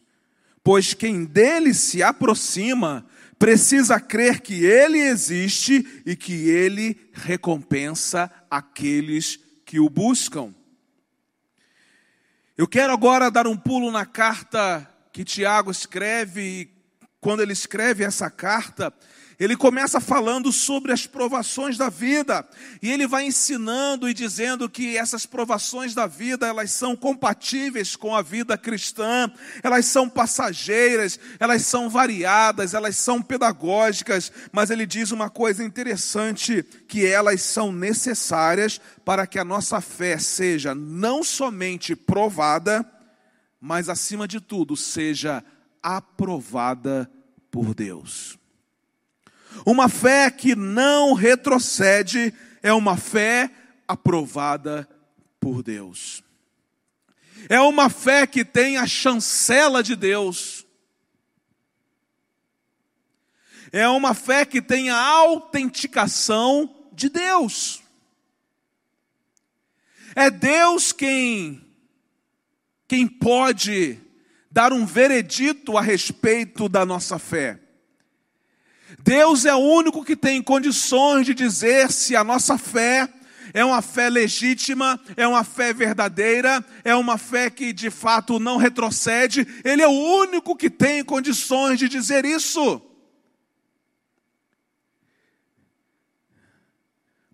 pois 0.64 0.92
quem 0.92 1.24
dele 1.24 1.72
se 1.72 2.02
aproxima 2.02 3.06
precisa 3.38 4.00
crer 4.00 4.40
que 4.40 4.64
ele 4.64 4.98
existe 4.98 6.02
e 6.04 6.16
que 6.16 6.48
ele 6.48 6.98
recompensa 7.12 8.30
aqueles 8.50 9.38
que 9.64 9.78
o 9.78 9.88
buscam. 9.88 10.52
Eu 12.58 12.66
quero 12.66 12.92
agora 12.92 13.30
dar 13.30 13.46
um 13.46 13.56
pulo 13.56 13.88
na 13.92 14.04
carta 14.04 14.84
que 15.12 15.24
Tiago 15.24 15.70
escreve, 15.70 16.42
e 16.42 16.70
quando 17.20 17.40
ele 17.40 17.52
escreve 17.52 18.02
essa 18.02 18.28
carta, 18.28 18.92
Ele 19.38 19.56
começa 19.56 20.00
falando 20.00 20.50
sobre 20.50 20.90
as 20.90 21.06
provações 21.06 21.78
da 21.78 21.88
vida, 21.88 22.44
e 22.82 22.90
ele 22.90 23.06
vai 23.06 23.24
ensinando 23.24 24.08
e 24.08 24.14
dizendo 24.14 24.68
que 24.68 24.98
essas 24.98 25.26
provações 25.26 25.94
da 25.94 26.08
vida, 26.08 26.44
elas 26.44 26.72
são 26.72 26.96
compatíveis 26.96 27.94
com 27.94 28.16
a 28.16 28.20
vida 28.20 28.58
cristã, 28.58 29.30
elas 29.62 29.86
são 29.86 30.08
passageiras, 30.08 31.20
elas 31.38 31.62
são 31.62 31.88
variadas, 31.88 32.74
elas 32.74 32.96
são 32.96 33.22
pedagógicas, 33.22 34.32
mas 34.50 34.70
ele 34.70 34.84
diz 34.84 35.12
uma 35.12 35.30
coisa 35.30 35.62
interessante, 35.62 36.64
que 36.88 37.06
elas 37.06 37.40
são 37.40 37.70
necessárias 37.70 38.80
para 39.04 39.24
que 39.24 39.38
a 39.38 39.44
nossa 39.44 39.80
fé 39.80 40.18
seja 40.18 40.74
não 40.74 41.22
somente 41.22 41.94
provada, 41.94 42.84
mas 43.60 43.88
acima 43.88 44.26
de 44.26 44.40
tudo, 44.40 44.76
seja 44.76 45.44
aprovada 45.80 47.08
por 47.52 47.72
Deus. 47.72 48.36
Uma 49.64 49.88
fé 49.88 50.30
que 50.30 50.54
não 50.54 51.12
retrocede 51.14 52.32
é 52.62 52.72
uma 52.72 52.96
fé 52.96 53.50
aprovada 53.86 54.88
por 55.40 55.62
Deus. 55.62 56.22
É 57.48 57.60
uma 57.60 57.88
fé 57.88 58.26
que 58.26 58.44
tem 58.44 58.76
a 58.76 58.86
chancela 58.86 59.82
de 59.82 59.94
Deus. 59.94 60.66
É 63.70 63.86
uma 63.88 64.14
fé 64.14 64.44
que 64.44 64.62
tem 64.62 64.90
a 64.90 64.98
autenticação 64.98 66.88
de 66.92 67.08
Deus. 67.08 67.82
É 70.14 70.30
Deus 70.30 70.92
quem 70.92 71.64
quem 72.88 73.06
pode 73.06 74.00
dar 74.50 74.72
um 74.72 74.86
veredito 74.86 75.76
a 75.76 75.82
respeito 75.82 76.70
da 76.70 76.86
nossa 76.86 77.18
fé. 77.18 77.60
Deus 78.98 79.44
é 79.44 79.54
o 79.54 79.58
único 79.58 80.04
que 80.04 80.16
tem 80.16 80.42
condições 80.42 81.24
de 81.24 81.34
dizer 81.34 81.90
se 81.90 82.16
a 82.16 82.24
nossa 82.24 82.58
fé 82.58 83.08
é 83.54 83.64
uma 83.64 83.80
fé 83.80 84.10
legítima, 84.10 85.00
é 85.16 85.26
uma 85.26 85.44
fé 85.44 85.72
verdadeira, 85.72 86.64
é 86.84 86.94
uma 86.94 87.16
fé 87.16 87.48
que 87.48 87.72
de 87.72 87.90
fato 87.90 88.38
não 88.38 88.56
retrocede. 88.56 89.46
Ele 89.64 89.82
é 89.82 89.88
o 89.88 89.90
único 89.90 90.54
que 90.54 90.68
tem 90.68 91.02
condições 91.02 91.78
de 91.78 91.88
dizer 91.88 92.24
isso. 92.24 92.82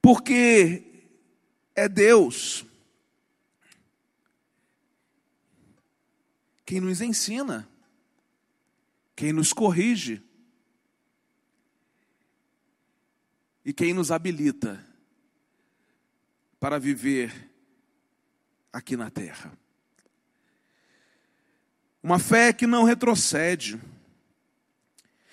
Porque 0.01 0.83
é 1.75 1.89
Deus 1.89 2.65
quem 6.65 6.81
nos 6.81 7.01
ensina, 7.01 7.69
quem 9.15 9.33
nos 9.33 9.53
corrige 9.53 10.24
e 13.65 13.73
quem 13.73 13.95
nos 13.95 14.11
habilita 14.11 14.85
para 16.61 16.79
viver 16.79 17.51
aqui 18.73 18.97
na 18.97 19.11
terra. 19.11 19.53
Uma 22.03 22.19
fé 22.19 22.53
que 22.53 22.67
não 22.67 22.85
retrocede. 22.85 23.81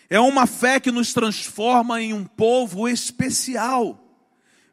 É 0.09 0.19
uma 0.19 0.45
fé 0.45 0.79
que 0.79 0.91
nos 0.91 1.13
transforma 1.13 2.01
em 2.01 2.13
um 2.13 2.25
povo 2.25 2.88
especial, 2.88 3.97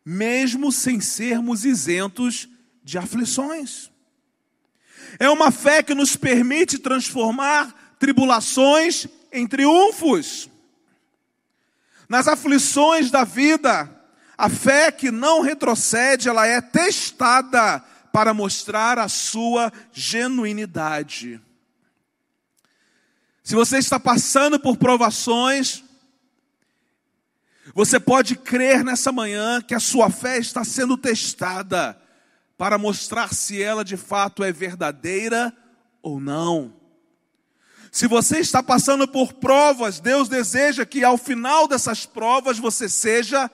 mesmo 0.05 0.71
sem 0.71 1.01
sermos 1.01 1.65
isentos 1.65 2.49
de 2.85 2.99
aflições. 2.99 3.91
É 5.19 5.29
uma 5.29 5.51
fé 5.51 5.83
que 5.83 5.95
nos 5.95 6.17
permite 6.17 6.79
transformar 6.79 7.97
tribulações 7.99 9.07
em 9.33 9.47
triunfos. 9.47 10.49
Nas 12.09 12.27
aflições 12.27 13.11
da 13.11 13.25
vida, 13.25 13.91
a 14.37 14.49
fé 14.49 14.91
que 14.91 15.11
não 15.11 15.43
retrocede, 15.43 16.29
ela 16.29 16.47
é 16.47 16.61
testada 16.61 17.81
para 18.13 18.33
mostrar 18.33 18.99
a 18.99 19.09
sua 19.09 19.73
genuinidade. 19.93 21.41
Se 23.45 23.55
você 23.55 23.79
está 23.79 23.99
passando 23.99 24.59
por 24.59 24.77
provações, 24.77 25.85
você 27.75 28.01
pode 28.01 28.37
crer 28.37 28.83
nessa 28.83 29.13
manhã 29.13 29.61
que 29.61 29.75
a 29.75 29.81
sua 29.81 30.11
fé 30.11 30.39
está 30.39 30.65
sendo 30.65 30.97
testada 30.97 32.01
para 32.57 32.79
mostrar 32.79 33.33
se 33.33 33.63
ela 33.63 33.85
de 33.85 33.97
fato 33.97 34.43
é 34.43 34.51
verdadeira 34.51 35.55
ou 36.03 36.19
não. 36.21 36.78
Se 37.91 38.07
você 38.07 38.39
está 38.39 38.63
passando 38.63 39.09
por 39.09 39.35
provas, 39.35 40.01
Deus 40.01 40.29
deseja 40.29 40.85
que 40.85 41.05
ao 41.05 41.17
final 41.17 41.67
dessas 41.67 42.05
provas 42.05 42.59
você 42.59 42.89
seja 42.89 43.51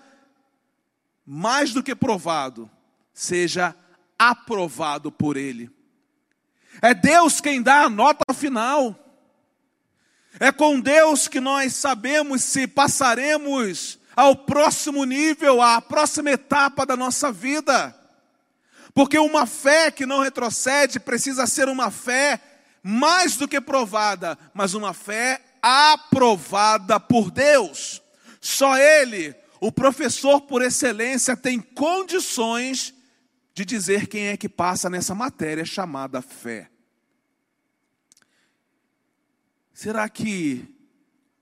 mais 1.25 1.73
do 1.73 1.83
que 1.83 1.95
provado, 1.95 2.71
seja 3.13 3.75
aprovado 4.19 5.11
por 5.11 5.37
Ele. 5.37 5.71
É 6.83 6.93
Deus 6.93 7.41
quem 7.41 7.63
dá 7.63 7.83
a 7.83 7.91
nota 7.91 8.35
final. 8.35 8.99
É 10.41 10.51
com 10.51 10.81
Deus 10.81 11.29
que 11.29 11.41
nós 11.41 11.75
sabemos 11.75 12.43
se 12.43 12.67
passaremos 12.67 14.01
ao 14.17 14.35
próximo 14.35 15.05
nível, 15.05 15.63
à 15.63 15.81
próxima 15.81 16.31
etapa 16.31 16.85
da 16.85 16.97
nossa 16.97 17.31
vida. 17.31 17.95
Porque 18.93 19.19
uma 19.19 19.47
fé 19.47 19.91
que 19.91 20.07
não 20.07 20.21
retrocede 20.21 21.01
precisa 21.01 21.47
ser 21.47 21.69
uma 21.69 21.91
fé 21.91 22.41
mais 22.87 23.39
do 23.39 23.49
que 23.49 23.63
provada, 23.63 24.39
mas 24.53 24.75
uma 24.75 24.93
fé 24.93 25.43
aprovada 25.63 27.01
por 27.01 27.31
Deus. 27.31 28.03
Só 28.43 28.77
Ele, 28.77 29.35
o 29.59 29.73
professor 29.73 30.43
por 30.43 30.61
excelência, 30.61 31.35
tem 31.35 31.59
condições 31.59 32.93
de 33.55 33.65
dizer 33.65 34.07
quem 34.07 34.27
é 34.27 34.37
que 34.37 34.51
passa 34.51 34.91
nessa 34.91 35.15
matéria 35.15 35.65
chamada 35.65 36.21
fé. 36.21 36.71
Será 39.73 40.07
que 40.07 40.69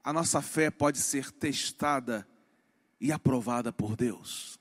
a 0.05 0.12
nossa 0.12 0.40
fé 0.40 0.70
pode 0.70 0.98
ser 0.98 1.33
testada 1.33 2.24
e 3.00 3.11
aprovada 3.11 3.72
por 3.72 3.96
Deus? 3.96 4.61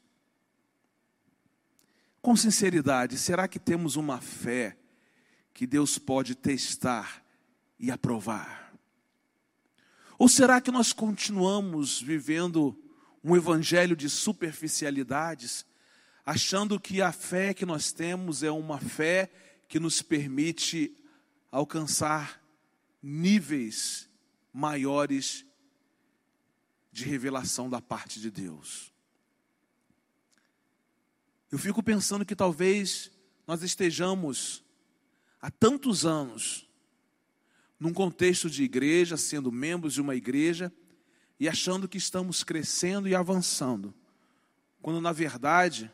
Com 2.23 2.35
sinceridade, 2.35 3.19
será 3.19 3.47
que 3.47 3.59
temos 3.59 3.95
uma 3.95 4.19
fé 4.19 4.80
que 5.53 5.67
Deus 5.67 5.97
pode 5.97 6.35
testar 6.35 7.23
e 7.79 7.91
aprovar? 7.91 8.73
Ou 10.17 10.29
será 10.29 10.61
que 10.61 10.69
nós 10.71 10.93
continuamos 10.93 11.99
vivendo 11.99 12.79
um 13.23 13.35
evangelho 13.35 13.95
de 13.95 14.09
superficialidades, 14.09 15.65
achando 16.25 16.79
que 16.79 17.01
a 17.01 17.11
fé 17.11 17.53
que 17.53 17.65
nós 17.65 17.91
temos 17.91 18.43
é 18.43 18.51
uma 18.51 18.79
fé 18.79 19.31
que 19.67 19.79
nos 19.79 20.01
permite 20.01 20.95
alcançar 21.51 22.41
níveis 23.01 24.07
maiores 24.53 25.45
de 26.91 27.05
revelação 27.05 27.69
da 27.69 27.81
parte 27.81 28.19
de 28.19 28.29
Deus? 28.29 28.91
Eu 31.51 31.57
fico 31.57 31.83
pensando 31.83 32.25
que 32.25 32.35
talvez 32.35 33.11
nós 33.45 33.61
estejamos 33.61 34.63
há 35.41 35.49
tantos 35.49 36.05
anos, 36.05 36.69
num 37.79 37.91
contexto 37.91 38.49
de 38.49 38.63
igreja, 38.63 39.17
sendo 39.17 39.51
membros 39.51 39.93
de 39.93 40.01
uma 40.01 40.15
igreja, 40.15 40.71
e 41.39 41.49
achando 41.49 41.87
que 41.87 41.97
estamos 41.97 42.43
crescendo 42.43 43.07
e 43.07 43.15
avançando, 43.15 43.93
quando 44.81 45.01
na 45.01 45.11
verdade 45.11 45.91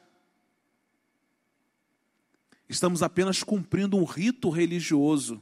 estamos 2.67 3.01
apenas 3.01 3.43
cumprindo 3.43 3.95
um 3.95 4.03
rito 4.03 4.49
religioso 4.49 5.41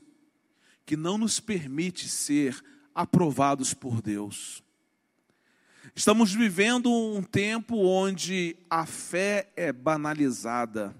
que 0.85 0.95
não 0.95 1.17
nos 1.17 1.39
permite 1.39 2.07
ser 2.07 2.63
aprovados 2.93 3.73
por 3.73 3.99
Deus. 3.99 4.63
Estamos 5.95 6.31
vivendo 6.31 6.91
um 6.91 7.23
tempo 7.23 7.77
onde 7.77 8.55
a 8.69 8.85
fé 8.85 9.51
é 9.55 9.73
banalizada 9.73 10.95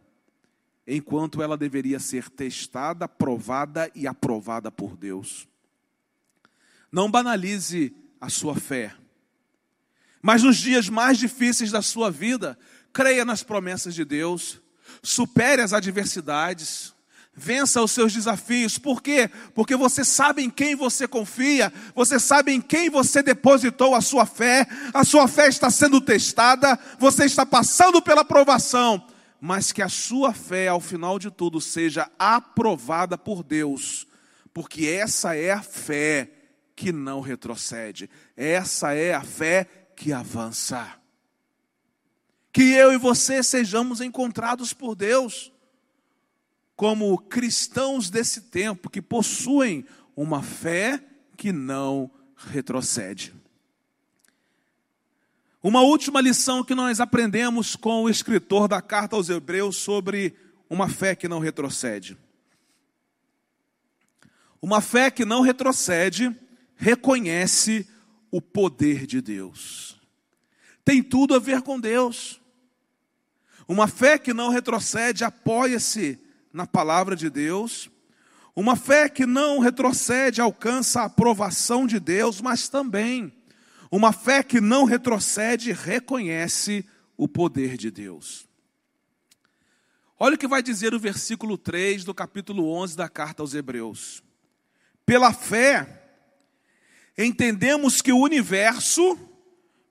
enquanto 0.87 1.41
ela 1.41 1.57
deveria 1.57 1.99
ser 1.99 2.29
testada, 2.29 3.07
provada 3.07 3.89
e 3.95 4.07
aprovada 4.07 4.71
por 4.71 4.95
Deus. 4.95 5.47
Não 6.91 7.09
banalize 7.09 7.95
a 8.21 8.29
sua 8.29 8.55
fé, 8.55 8.95
mas 10.21 10.43
nos 10.43 10.57
dias 10.57 10.89
mais 10.89 11.17
difíceis 11.17 11.71
da 11.71 11.81
sua 11.81 12.09
vida, 12.09 12.57
creia 12.93 13.25
nas 13.25 13.43
promessas 13.43 13.93
de 13.93 14.05
Deus, 14.05 14.61
supere 15.03 15.61
as 15.61 15.73
adversidades, 15.73 16.93
vença 17.33 17.81
os 17.81 17.91
seus 17.91 18.13
desafios. 18.13 18.77
Por 18.77 19.01
quê? 19.01 19.29
Porque 19.53 19.75
você 19.75 20.05
sabe 20.05 20.41
em 20.41 20.49
quem 20.49 20.75
você 20.75 21.07
confia, 21.07 21.71
você 21.93 22.19
sabe 22.19 22.53
em 22.53 22.61
quem 22.61 22.89
você 22.89 23.21
depositou 23.21 23.93
a 23.93 24.01
sua 24.01 24.25
fé, 24.25 24.65
a 24.93 25.03
sua 25.03 25.27
fé 25.27 25.47
está 25.47 25.69
sendo 25.69 25.99
testada, 25.99 26.79
você 26.97 27.25
está 27.25 27.45
passando 27.45 28.01
pela 28.01 28.23
provação 28.23 29.05
mas 29.39 29.71
que 29.71 29.81
a 29.81 29.89
sua 29.89 30.33
fé, 30.33 30.67
ao 30.67 30.79
final 30.79 31.19
de 31.19 31.29
tudo, 31.29 31.59
seja 31.61 32.09
aprovada 32.17 33.17
por 33.17 33.43
Deus, 33.43 34.07
porque 34.53 34.85
essa 34.85 35.35
é 35.35 35.51
a 35.51 35.61
fé 35.61 36.31
que 36.75 36.91
não 36.91 37.21
retrocede, 37.21 38.09
essa 38.35 38.93
é 38.93 39.13
a 39.13 39.21
fé 39.21 39.67
que 39.95 40.11
avança. 40.11 40.99
Que 42.51 42.73
eu 42.73 42.93
e 42.93 42.97
você 42.97 43.43
sejamos 43.43 44.01
encontrados 44.01 44.73
por 44.73 44.95
Deus 44.95 45.51
como 46.75 47.17
cristãos 47.17 48.09
desse 48.09 48.41
tempo 48.41 48.89
que 48.89 49.01
possuem 49.01 49.85
uma 50.15 50.43
fé 50.43 51.03
que 51.37 51.51
não 51.51 52.11
retrocede. 52.35 53.33
Uma 55.67 55.81
última 55.81 56.21
lição 56.21 56.63
que 56.63 56.75
nós 56.75 56.99
aprendemos 56.99 57.75
com 57.75 58.03
o 58.03 58.09
escritor 58.09 58.67
da 58.67 58.83
carta 58.83 59.15
aos 59.15 59.29
Hebreus 59.29 59.77
sobre 59.77 60.35
uma 60.69 60.87
fé 60.87 61.15
que 61.15 61.27
não 61.27 61.39
retrocede. 61.39 62.15
Uma 64.61 64.79
fé 64.79 65.09
que 65.09 65.25
não 65.25 65.41
retrocede 65.41 66.31
reconhece 66.75 67.87
o 68.29 68.39
poder 68.39 69.07
de 69.07 69.19
Deus. 69.21 69.99
Tem 70.83 71.01
tudo 71.01 71.33
a 71.33 71.39
ver 71.39 71.63
com 71.63 71.79
Deus. 71.79 72.39
Uma 73.67 73.87
fé 73.87 74.19
que 74.19 74.35
não 74.35 74.49
retrocede 74.49 75.23
apoia-se 75.23 76.19
na 76.53 76.67
palavra 76.67 77.15
de 77.15 77.27
Deus. 77.27 77.89
Uma 78.55 78.75
fé 78.75 79.09
que 79.09 79.25
não 79.25 79.57
retrocede 79.57 80.39
alcança 80.39 81.01
a 81.01 81.05
aprovação 81.05 81.87
de 81.87 81.99
Deus, 81.99 82.39
mas 82.39 82.69
também 82.69 83.33
uma 83.91 84.11
fé 84.11 84.43
que 84.43 84.59
não 84.59 84.85
retrocede 84.85 85.71
reconhece 85.71 86.85
o 87.17 87.27
poder 87.27 87.77
de 87.77 87.89
Deus. 87.91 88.47
Olha 90.17 90.35
o 90.35 90.37
que 90.37 90.47
vai 90.47 90.63
dizer 90.63 90.93
o 90.93 90.99
versículo 90.99 91.57
3 91.57 92.03
do 92.03 92.13
capítulo 92.13 92.71
11 92.71 92.95
da 92.95 93.09
carta 93.09 93.43
aos 93.43 93.53
Hebreus. 93.53 94.23
Pela 95.05 95.33
fé, 95.33 96.03
entendemos 97.17 98.01
que 98.01 98.11
o 98.11 98.19
universo 98.19 99.17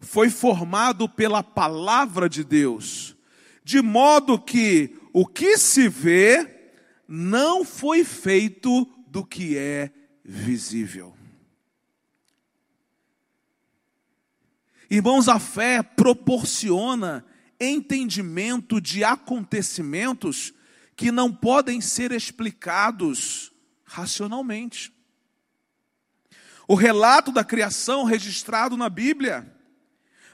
foi 0.00 0.30
formado 0.30 1.09
pela 1.09 1.42
palavra 1.42 2.28
de 2.28 2.42
Deus, 2.42 3.16
de 3.62 3.80
modo 3.80 4.38
que 4.38 4.96
o 5.12 5.26
que 5.26 5.57
se 5.57 5.88
vê 5.88 6.70
não 7.07 7.64
foi 7.64 8.02
feito 8.02 8.87
do 9.07 9.24
que 9.24 9.57
é 9.57 9.90
visível. 10.24 11.14
Irmãos, 14.90 15.29
a 15.29 15.38
fé 15.38 15.83
proporciona 15.83 17.25
entendimento 17.59 18.81
de 18.81 19.03
acontecimentos 19.03 20.53
que 20.97 21.11
não 21.11 21.33
podem 21.33 21.81
ser 21.81 22.12
explicados 22.12 23.53
racionalmente. 23.85 24.92
O 26.66 26.75
relato 26.75 27.31
da 27.31 27.44
criação 27.44 28.05
registrado 28.05 28.77
na 28.77 28.88
Bíblia 28.88 29.53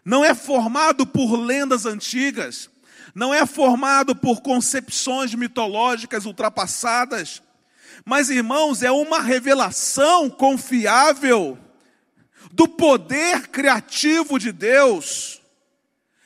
não 0.04 0.24
é 0.24 0.34
formado 0.34 1.06
por 1.06 1.36
lendas 1.36 1.86
antigas, 1.86 2.70
não 3.14 3.34
é 3.34 3.44
formado 3.44 4.14
por 4.14 4.40
concepções 4.40 5.34
mitológicas 5.34 6.26
ultrapassadas, 6.26 7.42
mas, 8.04 8.30
irmãos, 8.30 8.82
é 8.82 8.90
uma 8.90 9.20
revelação 9.20 10.30
confiável 10.30 11.58
do 12.52 12.66
poder 12.66 13.48
criativo 13.48 14.38
de 14.38 14.52
Deus, 14.52 15.40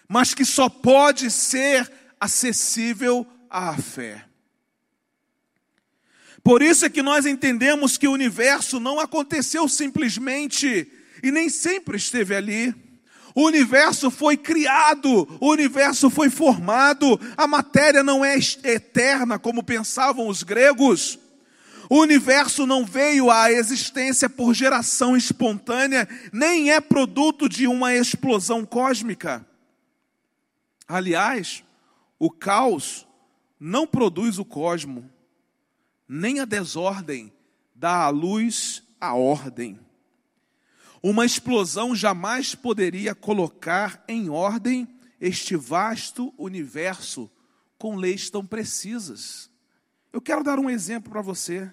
mas 0.08 0.34
que 0.34 0.44
só 0.44 0.68
pode 0.68 1.30
ser 1.30 1.90
acessível 2.18 3.26
à 3.50 3.76
fé. 3.76 4.24
Por 6.42 6.60
isso 6.60 6.84
é 6.84 6.90
que 6.90 7.02
nós 7.02 7.24
entendemos 7.24 7.96
que 7.96 8.06
o 8.06 8.12
universo 8.12 8.78
não 8.78 9.00
aconteceu 9.00 9.66
simplesmente 9.66 10.90
e 11.22 11.30
nem 11.30 11.48
sempre 11.48 11.96
esteve 11.96 12.34
ali. 12.34 12.74
O 13.34 13.46
universo 13.46 14.10
foi 14.10 14.36
criado, 14.36 15.26
o 15.40 15.50
universo 15.50 16.08
foi 16.08 16.30
formado, 16.30 17.18
a 17.36 17.46
matéria 17.46 18.02
não 18.02 18.24
é 18.24 18.36
eterna 18.62 19.38
como 19.38 19.62
pensavam 19.62 20.28
os 20.28 20.42
gregos. 20.42 21.18
O 21.94 22.00
universo 22.00 22.66
não 22.66 22.84
veio 22.84 23.30
à 23.30 23.52
existência 23.52 24.28
por 24.28 24.52
geração 24.52 25.16
espontânea, 25.16 26.08
nem 26.32 26.72
é 26.72 26.80
produto 26.80 27.48
de 27.48 27.68
uma 27.68 27.94
explosão 27.94 28.66
cósmica. 28.66 29.46
Aliás, 30.88 31.62
o 32.18 32.32
caos 32.32 33.06
não 33.60 33.86
produz 33.86 34.40
o 34.40 34.44
cosmo, 34.44 35.08
nem 36.08 36.40
a 36.40 36.44
desordem 36.44 37.32
dá 37.72 38.02
à 38.02 38.08
luz 38.08 38.82
a 39.00 39.14
ordem. 39.14 39.78
Uma 41.00 41.24
explosão 41.24 41.94
jamais 41.94 42.56
poderia 42.56 43.14
colocar 43.14 44.02
em 44.08 44.28
ordem 44.28 44.88
este 45.20 45.54
vasto 45.54 46.34
universo 46.36 47.30
com 47.78 47.94
leis 47.94 48.28
tão 48.28 48.44
precisas. 48.44 49.48
Eu 50.12 50.20
quero 50.20 50.42
dar 50.42 50.58
um 50.58 50.68
exemplo 50.68 51.12
para 51.12 51.22
você. 51.22 51.70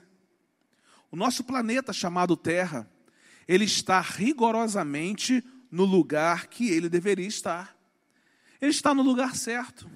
O 1.11 1.15
nosso 1.15 1.43
planeta 1.43 1.91
chamado 1.91 2.37
Terra, 2.37 2.89
ele 3.47 3.65
está 3.65 3.99
rigorosamente 3.99 5.43
no 5.69 5.83
lugar 5.83 6.47
que 6.47 6.69
ele 6.69 6.87
deveria 6.87 7.27
estar. 7.27 7.77
Ele 8.61 8.71
está 8.71 8.93
no 8.93 9.03
lugar 9.03 9.35
certo. 9.35 9.89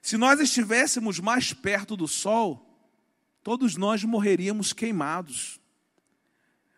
Se 0.00 0.16
nós 0.16 0.40
estivéssemos 0.40 1.20
mais 1.20 1.52
perto 1.52 1.96
do 1.96 2.08
Sol, 2.08 2.64
todos 3.42 3.76
nós 3.76 4.02
morreríamos 4.04 4.72
queimados. 4.72 5.60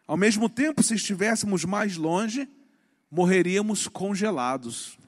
Ao 0.07 0.17
mesmo 0.17 0.49
tempo, 0.49 0.83
se 0.83 0.95
estivéssemos 0.95 1.65
mais 1.65 1.97
longe, 1.97 2.49
morreríamos 3.11 3.87
congelados. 3.87 4.99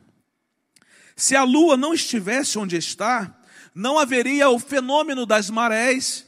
Se 1.16 1.35
a 1.35 1.42
lua 1.42 1.77
não 1.77 1.92
estivesse 1.92 2.59
onde 2.59 2.77
está, 2.77 3.37
não 3.75 3.98
haveria 3.98 4.48
o 4.48 4.59
fenômeno 4.59 5.27
das 5.27 5.51
marés. 5.51 6.27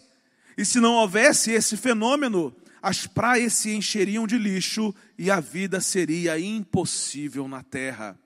E 0.57 0.65
se 0.65 0.81
não 0.81 0.95
houvesse 0.95 1.51
esse 1.51 1.77
fenômeno, 1.77 2.55
as 2.81 3.07
praias 3.07 3.55
se 3.55 3.75
encheriam 3.75 4.27
de 4.27 4.39
lixo 4.39 4.95
e 5.19 5.31
a 5.31 5.41
vida 5.41 5.81
seria 5.81 6.39
impossível 6.39 7.49
na 7.49 7.63
terra. 7.63 8.19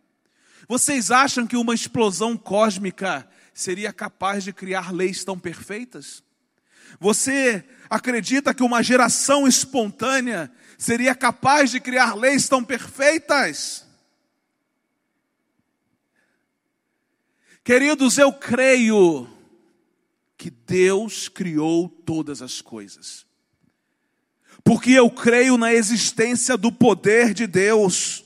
Vocês 0.68 1.10
acham 1.10 1.46
que 1.46 1.56
uma 1.56 1.74
explosão 1.74 2.36
cósmica 2.36 3.28
seria 3.54 3.92
capaz 3.92 4.44
de 4.44 4.52
criar 4.52 4.92
leis 4.92 5.24
tão 5.24 5.38
perfeitas? 5.38 6.22
Você 7.00 7.64
acredita 7.88 8.52
que 8.52 8.62
uma 8.62 8.82
geração 8.82 9.46
espontânea 9.46 10.50
seria 10.76 11.14
capaz 11.14 11.70
de 11.70 11.80
criar 11.80 12.14
leis 12.14 12.48
tão 12.48 12.64
perfeitas? 12.64 13.86
Queridos, 17.64 18.18
eu 18.18 18.32
creio 18.32 19.28
que 20.38 20.50
Deus 20.50 21.28
criou 21.28 21.88
todas 21.88 22.40
as 22.40 22.62
coisas. 22.62 23.26
Porque 24.62 24.92
eu 24.92 25.10
creio 25.10 25.58
na 25.58 25.74
existência 25.74 26.56
do 26.56 26.70
poder 26.70 27.34
de 27.34 27.46
Deus. 27.46 28.24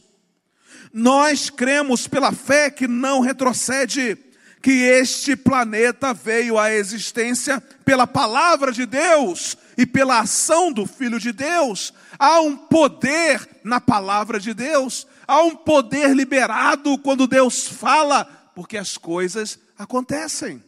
Nós 0.93 1.49
cremos 1.49 2.07
pela 2.07 2.31
fé 2.31 2.71
que 2.71 2.87
não 2.87 3.21
retrocede 3.21 4.19
que 4.61 4.71
este 4.71 5.35
planeta 5.35 6.13
veio 6.13 6.59
à 6.59 6.71
existência 6.71 7.61
pela 7.85 8.07
palavra 8.07 8.71
de 8.71 8.85
Deus 8.85 9.57
e 9.77 9.87
pela 9.87 10.21
ação 10.21 10.71
do 10.71 10.87
Filho 10.87 11.19
de 11.19 11.33
Deus. 11.33 11.95
Há 12.19 12.41
um 12.43 12.57
poder 12.57 13.49
na 13.65 13.81
palavra 13.81 14.39
de 14.39 14.53
Deus, 14.53 15.07
há 15.27 15.43
um 15.43 15.57
poder 15.57 16.15
liberado 16.15 16.99
quando 16.99 17.27
Deus 17.27 17.67
fala, 17.67 18.25
porque 18.55 18.77
as 18.77 18.99
coisas 18.99 19.59
acontecem. 19.79 20.63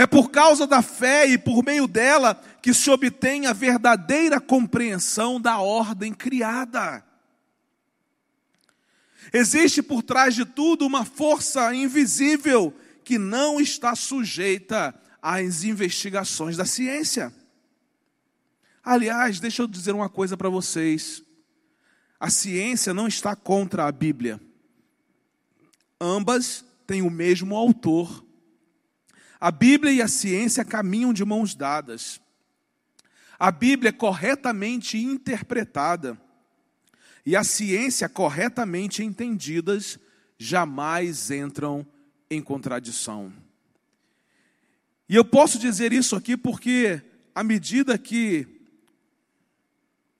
É 0.00 0.06
por 0.06 0.30
causa 0.30 0.66
da 0.66 0.80
fé 0.80 1.26
e 1.26 1.36
por 1.36 1.62
meio 1.62 1.86
dela 1.86 2.34
que 2.62 2.72
se 2.72 2.88
obtém 2.88 3.44
a 3.44 3.52
verdadeira 3.52 4.40
compreensão 4.40 5.38
da 5.38 5.58
ordem 5.58 6.10
criada. 6.14 7.04
Existe 9.30 9.82
por 9.82 10.02
trás 10.02 10.34
de 10.34 10.46
tudo 10.46 10.86
uma 10.86 11.04
força 11.04 11.74
invisível 11.74 12.74
que 13.04 13.18
não 13.18 13.60
está 13.60 13.94
sujeita 13.94 14.98
às 15.20 15.64
investigações 15.64 16.56
da 16.56 16.64
ciência. 16.64 17.30
Aliás, 18.82 19.38
deixa 19.38 19.60
eu 19.60 19.66
dizer 19.66 19.94
uma 19.94 20.08
coisa 20.08 20.34
para 20.34 20.48
vocês. 20.48 21.22
A 22.18 22.30
ciência 22.30 22.94
não 22.94 23.06
está 23.06 23.36
contra 23.36 23.86
a 23.86 23.92
Bíblia. 23.92 24.40
Ambas 26.00 26.64
têm 26.86 27.02
o 27.02 27.10
mesmo 27.10 27.54
autor. 27.54 28.29
A 29.40 29.50
Bíblia 29.50 29.92
e 29.92 30.02
a 30.02 30.08
ciência 30.08 30.64
caminham 30.64 31.14
de 31.14 31.24
mãos 31.24 31.54
dadas. 31.54 32.20
A 33.38 33.50
Bíblia 33.50 33.88
é 33.88 33.92
corretamente 33.92 34.98
interpretada 34.98 36.20
e 37.24 37.34
a 37.34 37.42
ciência 37.42 38.06
corretamente 38.06 39.02
entendidas 39.02 39.98
jamais 40.36 41.30
entram 41.30 41.86
em 42.30 42.42
contradição. 42.42 43.32
E 45.08 45.16
eu 45.16 45.24
posso 45.24 45.58
dizer 45.58 45.92
isso 45.92 46.14
aqui 46.14 46.36
porque, 46.36 47.02
à 47.34 47.42
medida 47.42 47.96
que 47.96 48.46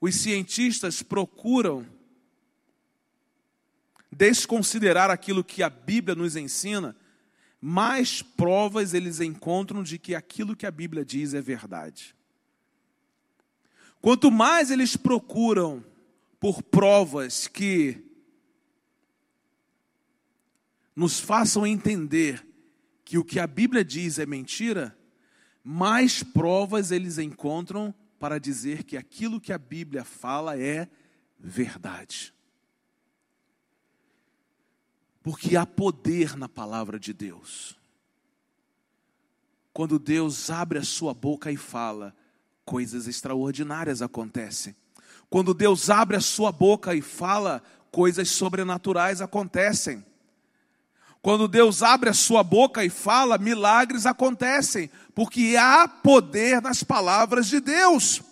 os 0.00 0.14
cientistas 0.14 1.02
procuram 1.02 1.86
desconsiderar 4.10 5.10
aquilo 5.10 5.44
que 5.44 5.62
a 5.62 5.68
Bíblia 5.70 6.14
nos 6.14 6.36
ensina, 6.36 6.96
mais 7.60 8.22
provas 8.22 8.94
eles 8.94 9.20
encontram 9.20 9.82
de 9.82 9.98
que 9.98 10.14
aquilo 10.14 10.56
que 10.56 10.66
a 10.66 10.70
Bíblia 10.70 11.04
diz 11.04 11.34
é 11.34 11.42
verdade. 11.42 12.14
Quanto 14.00 14.30
mais 14.30 14.70
eles 14.70 14.96
procuram 14.96 15.84
por 16.38 16.62
provas 16.62 17.46
que 17.46 18.02
nos 20.96 21.20
façam 21.20 21.66
entender 21.66 22.46
que 23.04 23.18
o 23.18 23.24
que 23.24 23.38
a 23.38 23.46
Bíblia 23.46 23.84
diz 23.84 24.18
é 24.18 24.24
mentira, 24.24 24.96
mais 25.62 26.22
provas 26.22 26.90
eles 26.90 27.18
encontram 27.18 27.94
para 28.18 28.38
dizer 28.38 28.84
que 28.84 28.96
aquilo 28.96 29.40
que 29.40 29.52
a 29.52 29.58
Bíblia 29.58 30.04
fala 30.04 30.58
é 30.58 30.88
verdade. 31.38 32.32
Porque 35.22 35.56
há 35.56 35.66
poder 35.66 36.36
na 36.36 36.48
palavra 36.48 36.98
de 36.98 37.12
Deus. 37.12 37.78
Quando 39.72 39.98
Deus 39.98 40.50
abre 40.50 40.78
a 40.78 40.84
sua 40.84 41.14
boca 41.14 41.50
e 41.50 41.56
fala, 41.56 42.14
coisas 42.64 43.06
extraordinárias 43.06 44.02
acontecem. 44.02 44.74
Quando 45.28 45.54
Deus 45.54 45.90
abre 45.90 46.16
a 46.16 46.20
sua 46.20 46.50
boca 46.50 46.94
e 46.94 47.00
fala, 47.00 47.62
coisas 47.90 48.30
sobrenaturais 48.30 49.20
acontecem. 49.20 50.04
Quando 51.22 51.46
Deus 51.46 51.82
abre 51.82 52.08
a 52.08 52.14
sua 52.14 52.42
boca 52.42 52.84
e 52.84 52.88
fala, 52.88 53.36
milagres 53.36 54.06
acontecem, 54.06 54.90
porque 55.14 55.54
há 55.58 55.86
poder 55.86 56.62
nas 56.62 56.82
palavras 56.82 57.46
de 57.46 57.60
Deus. 57.60 58.22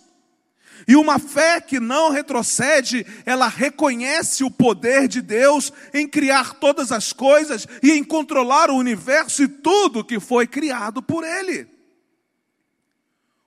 E 0.87 0.95
uma 0.95 1.19
fé 1.19 1.59
que 1.59 1.79
não 1.79 2.11
retrocede, 2.11 3.05
ela 3.25 3.47
reconhece 3.47 4.43
o 4.43 4.51
poder 4.51 5.07
de 5.07 5.21
Deus 5.21 5.71
em 5.93 6.07
criar 6.07 6.55
todas 6.55 6.91
as 6.91 7.13
coisas 7.13 7.67
e 7.83 7.91
em 7.91 8.03
controlar 8.03 8.69
o 8.69 8.77
universo 8.77 9.43
e 9.43 9.47
tudo 9.47 10.03
que 10.03 10.19
foi 10.19 10.47
criado 10.47 11.01
por 11.01 11.23
Ele. 11.23 11.67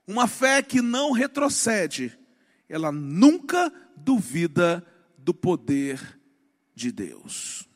Uma 0.06 0.26
fé 0.26 0.62
que 0.62 0.82
não 0.82 1.12
retrocede, 1.12 2.18
ela 2.68 2.90
nunca 2.90 3.72
duvida 3.96 4.84
do 5.16 5.32
poder 5.32 6.18
de 6.74 6.90
Deus. 6.90 7.68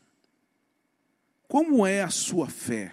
Como 1.48 1.86
é 1.86 2.02
a 2.02 2.10
sua 2.10 2.48
fé? 2.48 2.92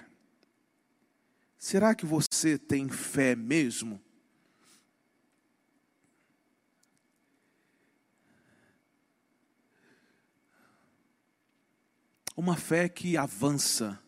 Será 1.58 1.95
que 1.95 2.06
você 2.06 2.58
tem 2.58 2.89
fé 2.89 3.36
mesmo? 3.36 3.99
Uma 12.36 12.56
fé 12.56 12.89
que 12.89 13.15
avança, 13.15 14.00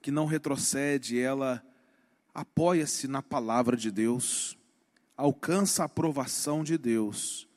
que 0.00 0.10
não 0.10 0.26
retrocede, 0.26 1.18
ela 1.18 1.64
apoia-se 2.32 3.08
na 3.08 3.22
palavra 3.22 3.76
de 3.76 3.90
Deus, 3.90 4.56
alcança 5.16 5.82
a 5.82 5.86
aprovação 5.86 6.62
de 6.62 6.78
Deus 6.78 7.48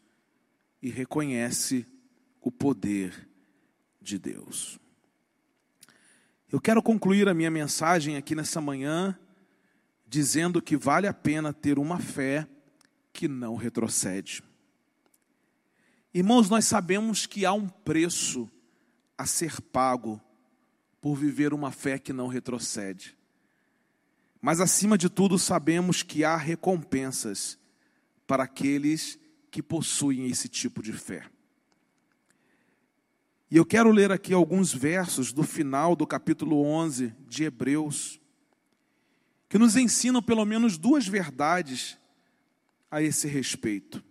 e 0.82 0.90
reconhece 0.90 1.86
o 2.42 2.52
poder 2.52 3.28
de 4.02 4.18
Deus. 4.18 4.80
Eu 6.50 6.62
quero 6.62 6.82
concluir 6.82 7.28
a 7.28 7.34
minha 7.34 7.52
mensagem 7.52 8.16
aqui 8.16 8.34
nessa 8.34 8.62
manhã 8.62 9.18
dizendo 10.08 10.62
que 10.62 10.78
vale 10.78 11.06
a 11.06 11.14
pena 11.14 11.52
ter 11.52 11.78
uma 11.78 12.00
fé 12.00 12.48
que 13.12 13.28
não 13.28 13.56
retrocede. 13.56 14.42
Irmãos, 16.14 16.50
nós 16.50 16.66
sabemos 16.66 17.26
que 17.26 17.46
há 17.46 17.52
um 17.52 17.68
preço 17.68 18.50
a 19.18 19.26
ser 19.26 19.62
pago 19.62 20.22
por 21.02 21.16
viver 21.16 21.54
uma 21.54 21.72
fé 21.72 21.98
que 21.98 22.14
não 22.14 22.28
retrocede. 22.28 23.18
Mas 24.42 24.60
acima 24.60 24.98
de 24.98 25.10
tudo, 25.10 25.40
sabemos 25.40 26.04
que 26.04 26.24
há 26.24 26.36
recompensas 26.36 27.58
para 28.26 28.44
aqueles 28.44 29.18
que 29.50 29.64
possuem 29.64 30.28
esse 30.28 30.48
tipo 30.48 30.84
de 30.84 30.94
fé. 30.94 31.26
E 33.50 33.56
eu 33.56 33.66
quero 33.66 33.92
ler 33.92 34.12
aqui 34.12 34.34
alguns 34.34 34.74
versos 34.74 35.32
do 35.32 35.44
final 35.44 35.96
do 35.96 36.06
capítulo 36.06 36.62
11 36.64 37.16
de 37.28 37.46
Hebreus, 37.46 38.20
que 39.48 39.58
nos 39.58 39.78
ensinam 39.78 40.22
pelo 40.22 40.44
menos 40.46 40.78
duas 40.78 41.08
verdades 41.08 41.98
a 42.92 43.02
esse 43.02 43.28
respeito. 43.28 44.04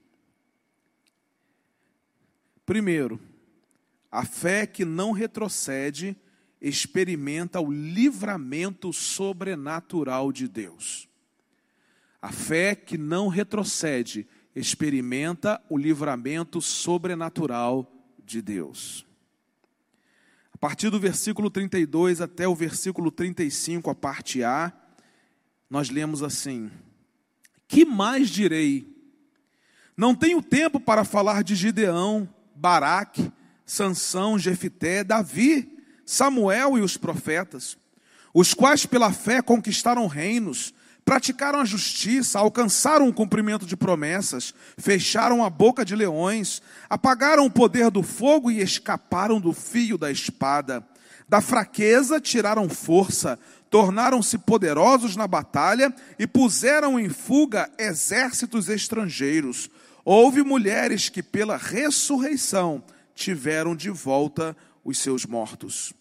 Primeiro, 2.64 3.20
a 4.10 4.24
fé 4.24 4.66
que 4.66 4.84
não 4.84 5.12
retrocede 5.12 6.16
experimenta 6.60 7.60
o 7.60 7.70
livramento 7.70 8.92
sobrenatural 8.92 10.32
de 10.32 10.48
Deus. 10.48 11.08
A 12.20 12.32
fé 12.32 12.74
que 12.74 12.96
não 12.96 13.28
retrocede 13.28 14.26
experimenta 14.54 15.62
o 15.68 15.76
livramento 15.76 16.60
sobrenatural 16.60 17.92
de 18.24 18.40
Deus. 18.40 19.06
A 20.52 20.58
partir 20.58 20.88
do 20.88 20.98
versículo 20.98 21.50
32 21.50 22.22
até 22.22 22.48
o 22.48 22.54
versículo 22.54 23.10
35, 23.10 23.90
a 23.90 23.94
parte 23.94 24.42
A, 24.42 24.72
nós 25.68 25.90
lemos 25.90 26.22
assim: 26.22 26.70
Que 27.68 27.84
mais 27.84 28.30
direi? 28.30 28.96
Não 29.94 30.14
tenho 30.14 30.42
tempo 30.42 30.80
para 30.80 31.04
falar 31.04 31.44
de 31.44 31.54
Gideão, 31.54 32.28
Baraque, 32.54 33.30
Sansão, 33.66 34.38
Jefité, 34.38 35.02
Davi, 35.02 35.76
Samuel 36.07 36.79
e 36.79 36.81
os 36.81 36.96
profetas, 36.96 37.76
os 38.33 38.55
quais 38.55 38.87
pela 38.87 39.12
fé 39.12 39.42
conquistaram 39.42 40.07
reinos, 40.07 40.72
praticaram 41.05 41.61
a 41.61 41.64
justiça, 41.64 42.38
alcançaram 42.38 43.09
o 43.09 43.12
cumprimento 43.12 43.66
de 43.66 43.76
promessas, 43.76 44.55
fecharam 44.79 45.44
a 45.44 45.50
boca 45.50 45.85
de 45.85 45.96
leões, 45.96 46.62
apagaram 46.88 47.46
o 47.46 47.50
poder 47.50 47.90
do 47.90 48.02
fogo 48.02 48.50
e 48.50 48.61
escaparam 48.61 49.40
do 49.40 49.52
fio 49.52 49.98
da 49.98 50.11
espada. 50.11 50.87
Da 51.29 51.40
fraqueza 51.40 52.20
tiraram 52.20 52.68
força, 52.68 53.38
tornaram-se 53.70 54.38
poderosos 54.38 55.16
na 55.16 55.26
batalha 55.26 55.94
e 56.18 56.26
puseram 56.26 56.98
em 57.00 57.09
fuga 57.09 57.70
exércitos 57.79 58.68
estrangeiros. 58.68 59.68
Houve 60.05 60.42
mulheres 60.42 61.09
que, 61.09 61.22
pela 61.22 61.57
ressurreição, 61.57 62.83
tiveram 63.16 63.74
de 63.74 63.90
volta 63.90 64.57
os 64.85 64.98
seus 64.98 65.26
mortos. 65.26 65.92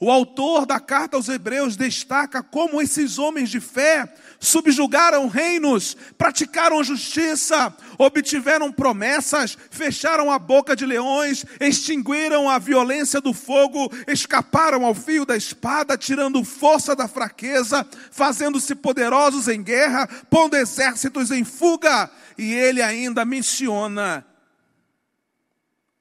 O 0.00 0.10
autor 0.10 0.66
da 0.66 0.80
carta 0.80 1.16
aos 1.16 1.28
Hebreus 1.28 1.76
destaca 1.76 2.42
como 2.42 2.82
esses 2.82 3.16
homens 3.16 3.48
de 3.48 3.60
fé 3.60 4.12
subjugaram 4.40 5.28
reinos, 5.28 5.96
praticaram 6.18 6.82
justiça, 6.82 7.74
obtiveram 7.96 8.72
promessas, 8.72 9.56
fecharam 9.70 10.32
a 10.32 10.38
boca 10.38 10.74
de 10.74 10.84
leões, 10.84 11.46
extinguiram 11.60 12.50
a 12.50 12.58
violência 12.58 13.20
do 13.20 13.32
fogo, 13.32 13.90
escaparam 14.08 14.84
ao 14.84 14.94
fio 14.94 15.24
da 15.24 15.36
espada, 15.36 15.96
tirando 15.96 16.44
força 16.44 16.96
da 16.96 17.06
fraqueza, 17.06 17.86
fazendo-se 18.10 18.74
poderosos 18.74 19.46
em 19.46 19.62
guerra, 19.62 20.08
pondo 20.28 20.56
exércitos 20.56 21.30
em 21.30 21.44
fuga. 21.44 22.10
E 22.36 22.52
ele 22.52 22.82
ainda 22.82 23.24
menciona 23.24 24.26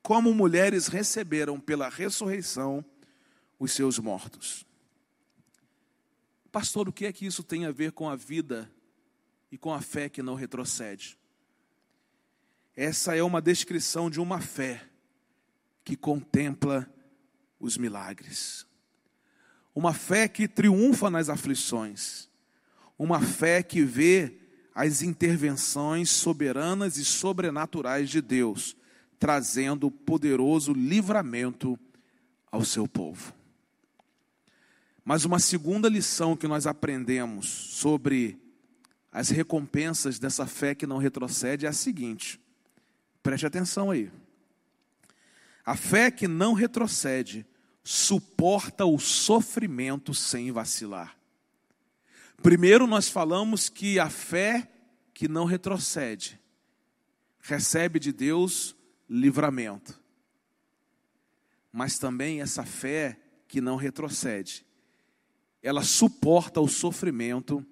como 0.04 0.34
mulheres 0.34 0.88
receberam 0.88 1.58
pela 1.58 1.88
ressurreição 1.88 2.84
os 3.58 3.72
seus 3.72 3.98
mortos. 3.98 4.66
Pastor, 6.52 6.89
o 6.89 6.94
que 6.94 7.06
é 7.06 7.13
que 7.13 7.26
isso 7.26 7.42
tem 7.42 7.66
a 7.66 7.72
ver 7.72 7.94
com 7.94 8.10
a 8.10 8.16
vida 8.16 8.70
e 9.50 9.58
com 9.58 9.74
a 9.74 9.82
fé 9.82 10.10
que 10.10 10.22
não 10.22 10.36
retrocede? 10.36 11.18
Essa 12.76 13.16
é 13.16 13.24
uma 13.24 13.42
descrição 13.42 14.10
de 14.10 14.20
uma 14.20 14.42
fé 14.42 14.86
que 15.86 15.96
contempla 15.96 16.88
os 17.58 17.78
milagres. 17.78 18.68
Uma 19.74 19.94
fé 19.94 20.28
que 20.28 20.50
triunfa 20.50 21.10
nas 21.10 21.30
aflições. 21.30 22.30
Uma 23.00 23.22
fé 23.22 23.63
que 23.63 23.84
vê 23.84 24.38
as 24.76 25.02
intervenções 25.02 26.10
soberanas 26.10 26.98
e 26.98 27.06
sobrenaturais 27.06 28.10
de 28.10 28.22
Deus 28.22 28.76
trazendo 29.23 29.89
poderoso 29.89 30.73
livramento 30.73 31.79
ao 32.51 32.65
seu 32.65 32.86
povo. 32.86 33.33
Mas 35.01 35.23
uma 35.23 35.39
segunda 35.39 35.88
lição 35.88 36.36
que 36.36 36.45
nós 36.45 36.67
aprendemos 36.67 37.47
sobre 37.47 38.38
as 39.13 39.29
recompensas 39.29 40.19
dessa 40.19 40.45
fé 40.45 40.75
que 40.75 40.86
não 40.86 40.97
retrocede 40.97 41.65
é 41.65 41.69
a 41.69 41.73
seguinte: 41.73 42.38
preste 43.21 43.45
atenção 43.45 43.91
aí. 43.91 44.12
A 45.65 45.77
fé 45.77 46.12
que 46.12 46.27
não 46.27 46.51
retrocede 46.51 47.45
suporta 47.81 48.86
o 48.86 48.99
sofrimento 48.99 50.13
sem 50.13 50.51
vacilar. 50.51 51.17
Primeiro, 52.41 52.86
nós 52.86 53.07
falamos 53.07 53.69
que 53.69 53.99
a 53.99 54.09
fé 54.09 54.69
que 55.13 55.29
não 55.29 55.45
retrocede 55.45 56.38
recebe 57.39 58.01
de 58.01 58.12
Deus 58.12 58.75
livramento. 59.13 60.02
mas 61.71 61.97
também 61.97 62.39
essa 62.39 62.63
fé 62.63 63.19
que 63.47 63.60
não 63.60 63.76
retrocede. 63.76 64.63
Ela 65.62 65.84
suporta 65.84 66.62
o 66.62 66.67
sofrimento 66.67 67.65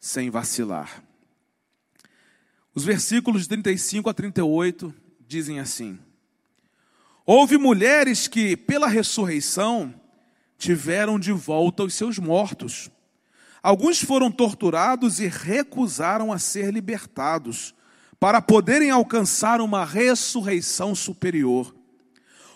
sem 0.00 0.30
vacilar. 0.30 1.04
Os 2.74 2.84
versículos 2.84 3.46
35 3.46 4.10
a 4.10 4.14
38 4.14 4.92
dizem 5.26 5.60
assim: 5.60 5.98
Houve 7.24 7.56
mulheres 7.56 8.26
que, 8.26 8.56
pela 8.56 8.88
ressurreição, 8.88 9.94
tiveram 10.58 11.18
de 11.18 11.30
volta 11.32 11.84
os 11.84 11.94
seus 11.94 12.18
mortos. 12.18 12.90
Alguns 13.62 14.02
foram 14.02 14.30
torturados 14.30 15.20
e 15.20 15.28
recusaram 15.28 16.32
a 16.32 16.38
ser 16.38 16.72
libertados, 16.72 17.74
para 18.18 18.40
poderem 18.40 18.90
alcançar 18.90 19.60
uma 19.60 19.84
ressurreição 19.84 20.94
superior. 20.94 21.74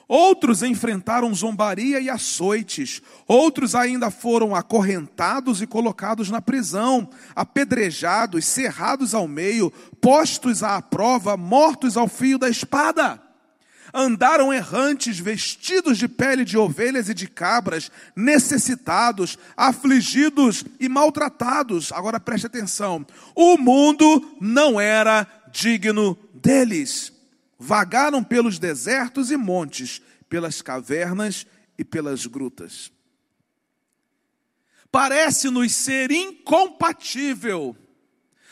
Outros 0.09 0.65
enfrentaram 0.65 1.33
zombaria 1.33 2.01
e 2.01 2.11
açoites, 2.11 3.01
outros 3.29 3.77
ainda 3.77 4.11
foram 4.11 4.57
acorrentados 4.57 5.63
e 5.63 5.69
colocados 5.69 6.29
na 6.29 6.43
prisão, 6.43 7.09
apedrejados, 7.37 8.45
cerrados 8.45 9.15
ao 9.15 9.29
meio, 9.29 9.71
postos 10.01 10.65
à 10.65 10.83
prova, 10.83 11.37
mortos 11.37 11.97
ao 11.97 12.09
fio 12.09 12.39
da 12.41 12.49
espada. 12.49 13.23
Andaram 13.95 14.53
errantes, 14.53 15.19
vestidos 15.19 15.99
de 15.99 16.09
pele 16.09 16.45
de 16.45 16.57
ovelhas 16.57 17.09
e 17.09 17.15
de 17.15 17.29
cabras, 17.29 17.91
necessitados, 18.15 19.39
afligidos 19.57 20.65
e 20.79 20.89
maltratados. 20.89 21.93
Agora 21.93 22.21
preste 22.21 22.47
atenção: 22.47 23.05
o 23.35 23.57
mundo 23.57 24.37
não 24.41 24.81
era 24.81 25.27
digno 25.53 26.17
deles 26.35 27.13
vagaram 27.59 28.25
pelos 28.25 28.59
desertos 28.59 29.31
e 29.31 29.37
montes, 29.37 30.01
pelas 30.29 30.63
cavernas 30.63 31.47
e 31.77 31.85
pelas 31.85 32.27
grutas. 32.27 32.91
Parece-nos 34.91 35.73
ser 35.73 36.11
incompatível 36.11 37.77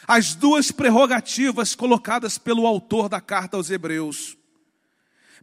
as 0.07 0.35
duas 0.35 0.71
prerrogativas 0.71 1.75
colocadas 1.75 2.39
pelo 2.39 2.67
autor 2.67 3.09
da 3.09 3.21
carta 3.21 3.57
aos 3.57 3.71
Hebreus. 3.71 4.39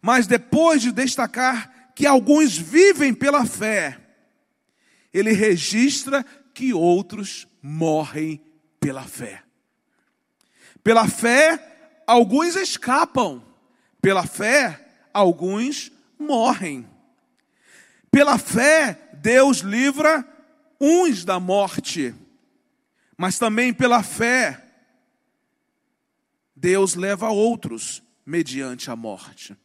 Mas 0.02 0.26
depois 0.26 0.82
de 0.82 0.92
destacar 0.92 1.94
que 1.96 2.06
alguns 2.06 2.58
vivem 2.58 3.14
pela 3.14 3.46
fé, 3.46 4.00
ele 5.14 5.32
registra 5.34 6.26
que 6.54 6.74
outros 6.74 7.48
morrem 7.62 8.42
pela 8.80 9.04
fé. 9.04 9.45
Pela 10.86 11.08
fé, 11.08 12.04
alguns 12.06 12.56
escapam, 12.56 13.44
pela 14.00 14.24
fé, 14.24 14.88
alguns 15.12 15.92
morrem. 16.20 16.88
Pela 18.12 18.38
fé, 18.38 19.10
Deus 19.16 19.62
livra 19.62 20.24
uns 20.80 21.26
da 21.26 21.40
morte, 21.40 22.14
mas 23.18 23.40
também 23.40 23.74
pela 23.74 24.04
fé, 24.04 24.64
Deus 26.56 26.94
leva 26.94 27.32
outros 27.32 28.04
mediante 28.24 28.92
a 28.92 28.96
morte. 28.96 29.58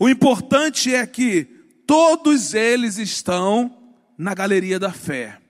O 0.00 0.08
importante 0.08 0.92
é 0.92 1.06
que 1.06 1.44
todos 1.86 2.52
eles 2.52 2.98
estão 2.98 3.94
na 4.18 4.34
galeria 4.34 4.80
da 4.80 4.92
fé. 4.92 5.40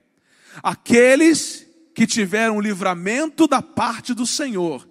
Aqueles 0.61 1.65
que 1.93 2.07
tiveram 2.07 2.59
livramento 2.59 3.47
da 3.47 3.61
parte 3.61 4.13
do 4.13 4.25
Senhor 4.25 4.87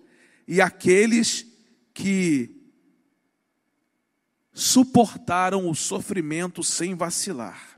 e 0.46 0.60
aqueles 0.60 1.46
que 1.94 2.60
suportaram 4.52 5.68
o 5.68 5.74
sofrimento 5.74 6.62
sem 6.62 6.94
vacilar. 6.94 7.76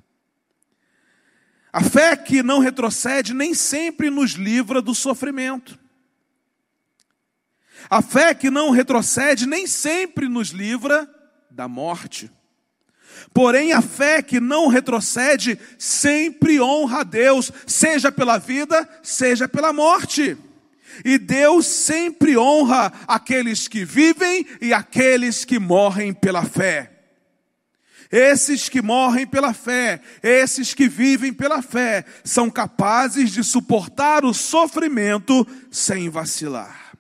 A 1.73 1.83
fé 1.83 2.17
que 2.17 2.43
não 2.43 2.59
retrocede 2.59 3.33
nem 3.33 3.55
sempre 3.55 4.11
nos 4.11 4.33
livra 4.33 4.83
do 4.83 4.95
sofrimento. 4.95 5.79
A 7.89 8.03
fé 8.03 8.35
que 8.35 8.51
não 8.51 8.71
retrocede 8.71 9.47
nem 9.47 9.67
sempre 9.67 10.29
nos 10.29 10.49
livra 10.49 11.09
da 11.51 11.67
morte. 11.67 12.31
Porém, 13.33 13.73
a 13.73 13.83
fé 13.83 14.23
que 14.23 14.41
não 14.41 14.69
retrocede 14.69 15.59
sempre 15.79 16.61
honra 16.61 17.01
a 17.01 17.05
Deus, 17.05 17.51
seja 17.67 18.11
pela 18.11 18.39
vida, 18.39 18.89
seja 19.03 19.49
pela 19.49 19.73
morte. 19.73 20.37
E 21.05 21.19
Deus 21.19 21.67
sempre 21.67 22.37
honra 22.37 22.93
aqueles 23.07 23.67
que 23.67 23.85
vivem 23.85 24.47
e 24.61 24.73
aqueles 24.73 25.45
que 25.45 25.59
morrem 25.59 26.13
pela 26.13 26.45
fé. 26.45 26.91
Esses 28.11 28.69
que 28.69 28.83
morrem 28.83 29.27
pela 29.27 29.55
fé, 29.55 30.03
esses 30.23 30.75
que 30.75 30.87
vivem 30.87 31.33
pela 31.33 31.63
fé, 31.63 32.05
são 32.23 32.51
capazes 32.51 33.31
de 33.31 33.43
suportar 33.43 34.23
o 34.23 34.35
sofrimento 34.35 35.47
sem 35.71 36.11
vacilar. 36.11 36.93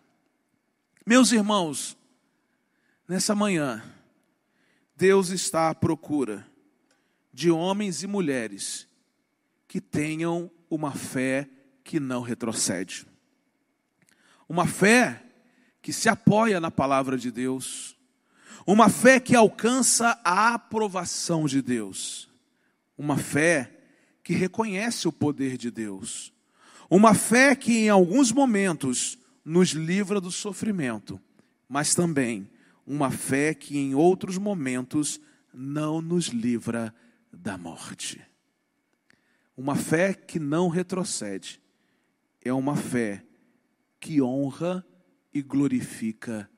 Meus 1.04 1.30
irmãos, 1.30 1.98
nessa 3.06 3.34
manhã, 3.34 3.82
Deus 5.02 5.30
está 5.30 5.68
à 5.68 5.74
procura 5.74 6.46
de 7.34 7.50
homens 7.50 8.04
e 8.04 8.06
mulheres 8.06 8.86
que 9.66 9.80
tenham 9.80 10.48
uma 10.70 10.92
fé 10.92 11.50
que 11.82 11.98
não 11.98 12.22
retrocede. 12.22 13.04
Uma 14.48 14.64
fé 14.64 15.20
que 15.82 15.92
se 15.92 16.08
apoia 16.08 16.60
na 16.60 16.70
palavra 16.70 17.18
de 17.18 17.32
Deus. 17.32 17.98
Uma 18.64 18.88
fé 18.88 19.18
que 19.18 19.34
alcança 19.34 20.20
a 20.22 20.54
aprovação 20.54 21.46
de 21.46 21.60
Deus. 21.60 22.30
Uma 22.96 23.18
fé 23.18 23.76
que 24.22 24.34
reconhece 24.34 25.08
o 25.08 25.12
poder 25.12 25.56
de 25.56 25.68
Deus. 25.68 26.32
Uma 26.88 27.12
fé 27.12 27.56
que 27.56 27.76
em 27.76 27.88
alguns 27.88 28.30
momentos 28.30 29.18
nos 29.44 29.70
livra 29.70 30.20
do 30.20 30.30
sofrimento, 30.30 31.20
mas 31.68 31.92
também 31.92 32.48
uma 32.86 33.10
fé 33.10 33.54
que 33.54 33.78
em 33.78 33.94
outros 33.94 34.38
momentos 34.38 35.20
não 35.52 36.00
nos 36.00 36.26
livra 36.26 36.94
da 37.32 37.56
morte. 37.56 38.20
Uma 39.56 39.76
fé 39.76 40.14
que 40.14 40.38
não 40.38 40.68
retrocede 40.68 41.60
é 42.40 42.52
uma 42.52 42.76
fé 42.76 43.24
que 44.00 44.20
honra 44.20 44.84
e 45.32 45.40
glorifica 45.40 46.50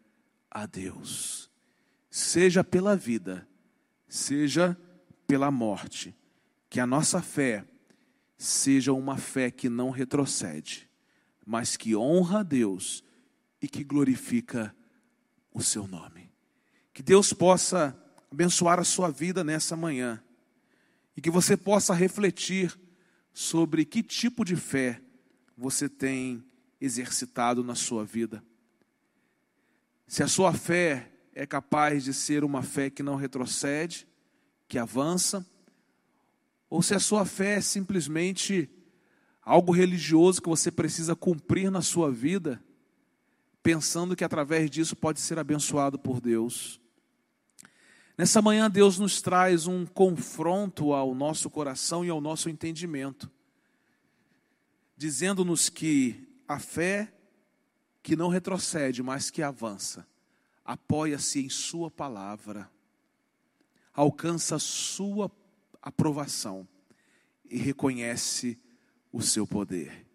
a 0.50 0.66
Deus. 0.66 1.50
Seja 2.10 2.64
pela 2.64 2.96
vida, 2.96 3.46
seja 4.08 4.78
pela 5.26 5.50
morte, 5.50 6.14
que 6.70 6.80
a 6.80 6.86
nossa 6.86 7.20
fé 7.20 7.66
seja 8.38 8.92
uma 8.92 9.16
fé 9.16 9.50
que 9.50 9.68
não 9.68 9.90
retrocede, 9.90 10.88
mas 11.44 11.76
que 11.76 11.94
honra 11.94 12.40
a 12.40 12.42
Deus 12.42 13.04
e 13.60 13.68
que 13.68 13.84
glorifica 13.84 14.74
o 15.54 15.62
seu 15.62 15.86
nome. 15.86 16.30
Que 16.92 17.02
Deus 17.02 17.32
possa 17.32 17.96
abençoar 18.30 18.80
a 18.80 18.84
sua 18.84 19.10
vida 19.10 19.44
nessa 19.44 19.76
manhã 19.76 20.22
e 21.16 21.20
que 21.20 21.30
você 21.30 21.56
possa 21.56 21.94
refletir 21.94 22.76
sobre 23.32 23.84
que 23.84 24.02
tipo 24.02 24.44
de 24.44 24.56
fé 24.56 25.00
você 25.56 25.88
tem 25.88 26.44
exercitado 26.80 27.62
na 27.62 27.76
sua 27.76 28.04
vida. 28.04 28.44
Se 30.06 30.22
a 30.22 30.28
sua 30.28 30.52
fé 30.52 31.10
é 31.32 31.46
capaz 31.46 32.04
de 32.04 32.12
ser 32.12 32.44
uma 32.44 32.62
fé 32.62 32.90
que 32.90 33.02
não 33.02 33.16
retrocede, 33.16 34.06
que 34.68 34.78
avança, 34.78 35.46
ou 36.68 36.82
se 36.82 36.94
a 36.94 37.00
sua 37.00 37.24
fé 37.24 37.54
é 37.54 37.60
simplesmente 37.60 38.68
algo 39.40 39.72
religioso 39.72 40.42
que 40.42 40.48
você 40.48 40.70
precisa 40.70 41.14
cumprir 41.14 41.70
na 41.70 41.82
sua 41.82 42.10
vida, 42.10 42.62
pensando 43.64 44.14
que 44.14 44.22
através 44.22 44.70
disso 44.70 44.94
pode 44.94 45.18
ser 45.18 45.38
abençoado 45.38 45.98
por 45.98 46.20
Deus. 46.20 46.78
Nessa 48.16 48.42
manhã, 48.42 48.70
Deus 48.70 48.98
nos 48.98 49.22
traz 49.22 49.66
um 49.66 49.86
confronto 49.86 50.92
ao 50.92 51.14
nosso 51.14 51.48
coração 51.48 52.04
e 52.04 52.10
ao 52.10 52.20
nosso 52.20 52.50
entendimento, 52.50 53.28
dizendo-nos 54.94 55.70
que 55.70 56.28
a 56.46 56.58
fé 56.58 57.10
que 58.02 58.14
não 58.14 58.28
retrocede, 58.28 59.02
mas 59.02 59.30
que 59.30 59.42
avança, 59.42 60.06
apoia-se 60.62 61.40
em 61.40 61.48
Sua 61.48 61.90
palavra, 61.90 62.70
alcança 63.94 64.58
Sua 64.58 65.32
aprovação 65.80 66.68
e 67.46 67.56
reconhece 67.56 68.58
o 69.10 69.22
seu 69.22 69.46
poder. 69.46 70.06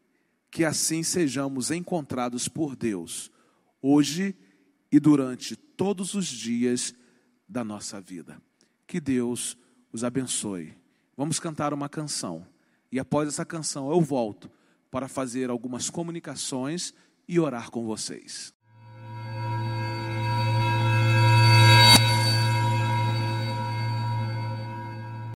Que 0.51 0.63
assim 0.63 1.01
sejamos 1.01 1.71
encontrados 1.71 2.47
por 2.47 2.75
Deus, 2.75 3.31
hoje 3.81 4.35
e 4.91 4.99
durante 4.99 5.55
todos 5.55 6.13
os 6.13 6.27
dias 6.27 6.93
da 7.47 7.63
nossa 7.63 7.99
vida. 7.99 8.41
Que 8.85 8.99
Deus 8.99 9.57
os 9.91 10.03
abençoe. 10.03 10.77
Vamos 11.15 11.39
cantar 11.39 11.73
uma 11.73 11.89
canção 11.89 12.45
e 12.91 12.99
após 12.99 13.27
essa 13.27 13.45
canção 13.45 13.91
eu 13.91 14.01
volto 14.01 14.49
para 14.89 15.07
fazer 15.07 15.49
algumas 15.49 15.89
comunicações 15.89 16.93
e 17.27 17.39
orar 17.39 17.69
com 17.69 17.85
vocês. 17.85 18.53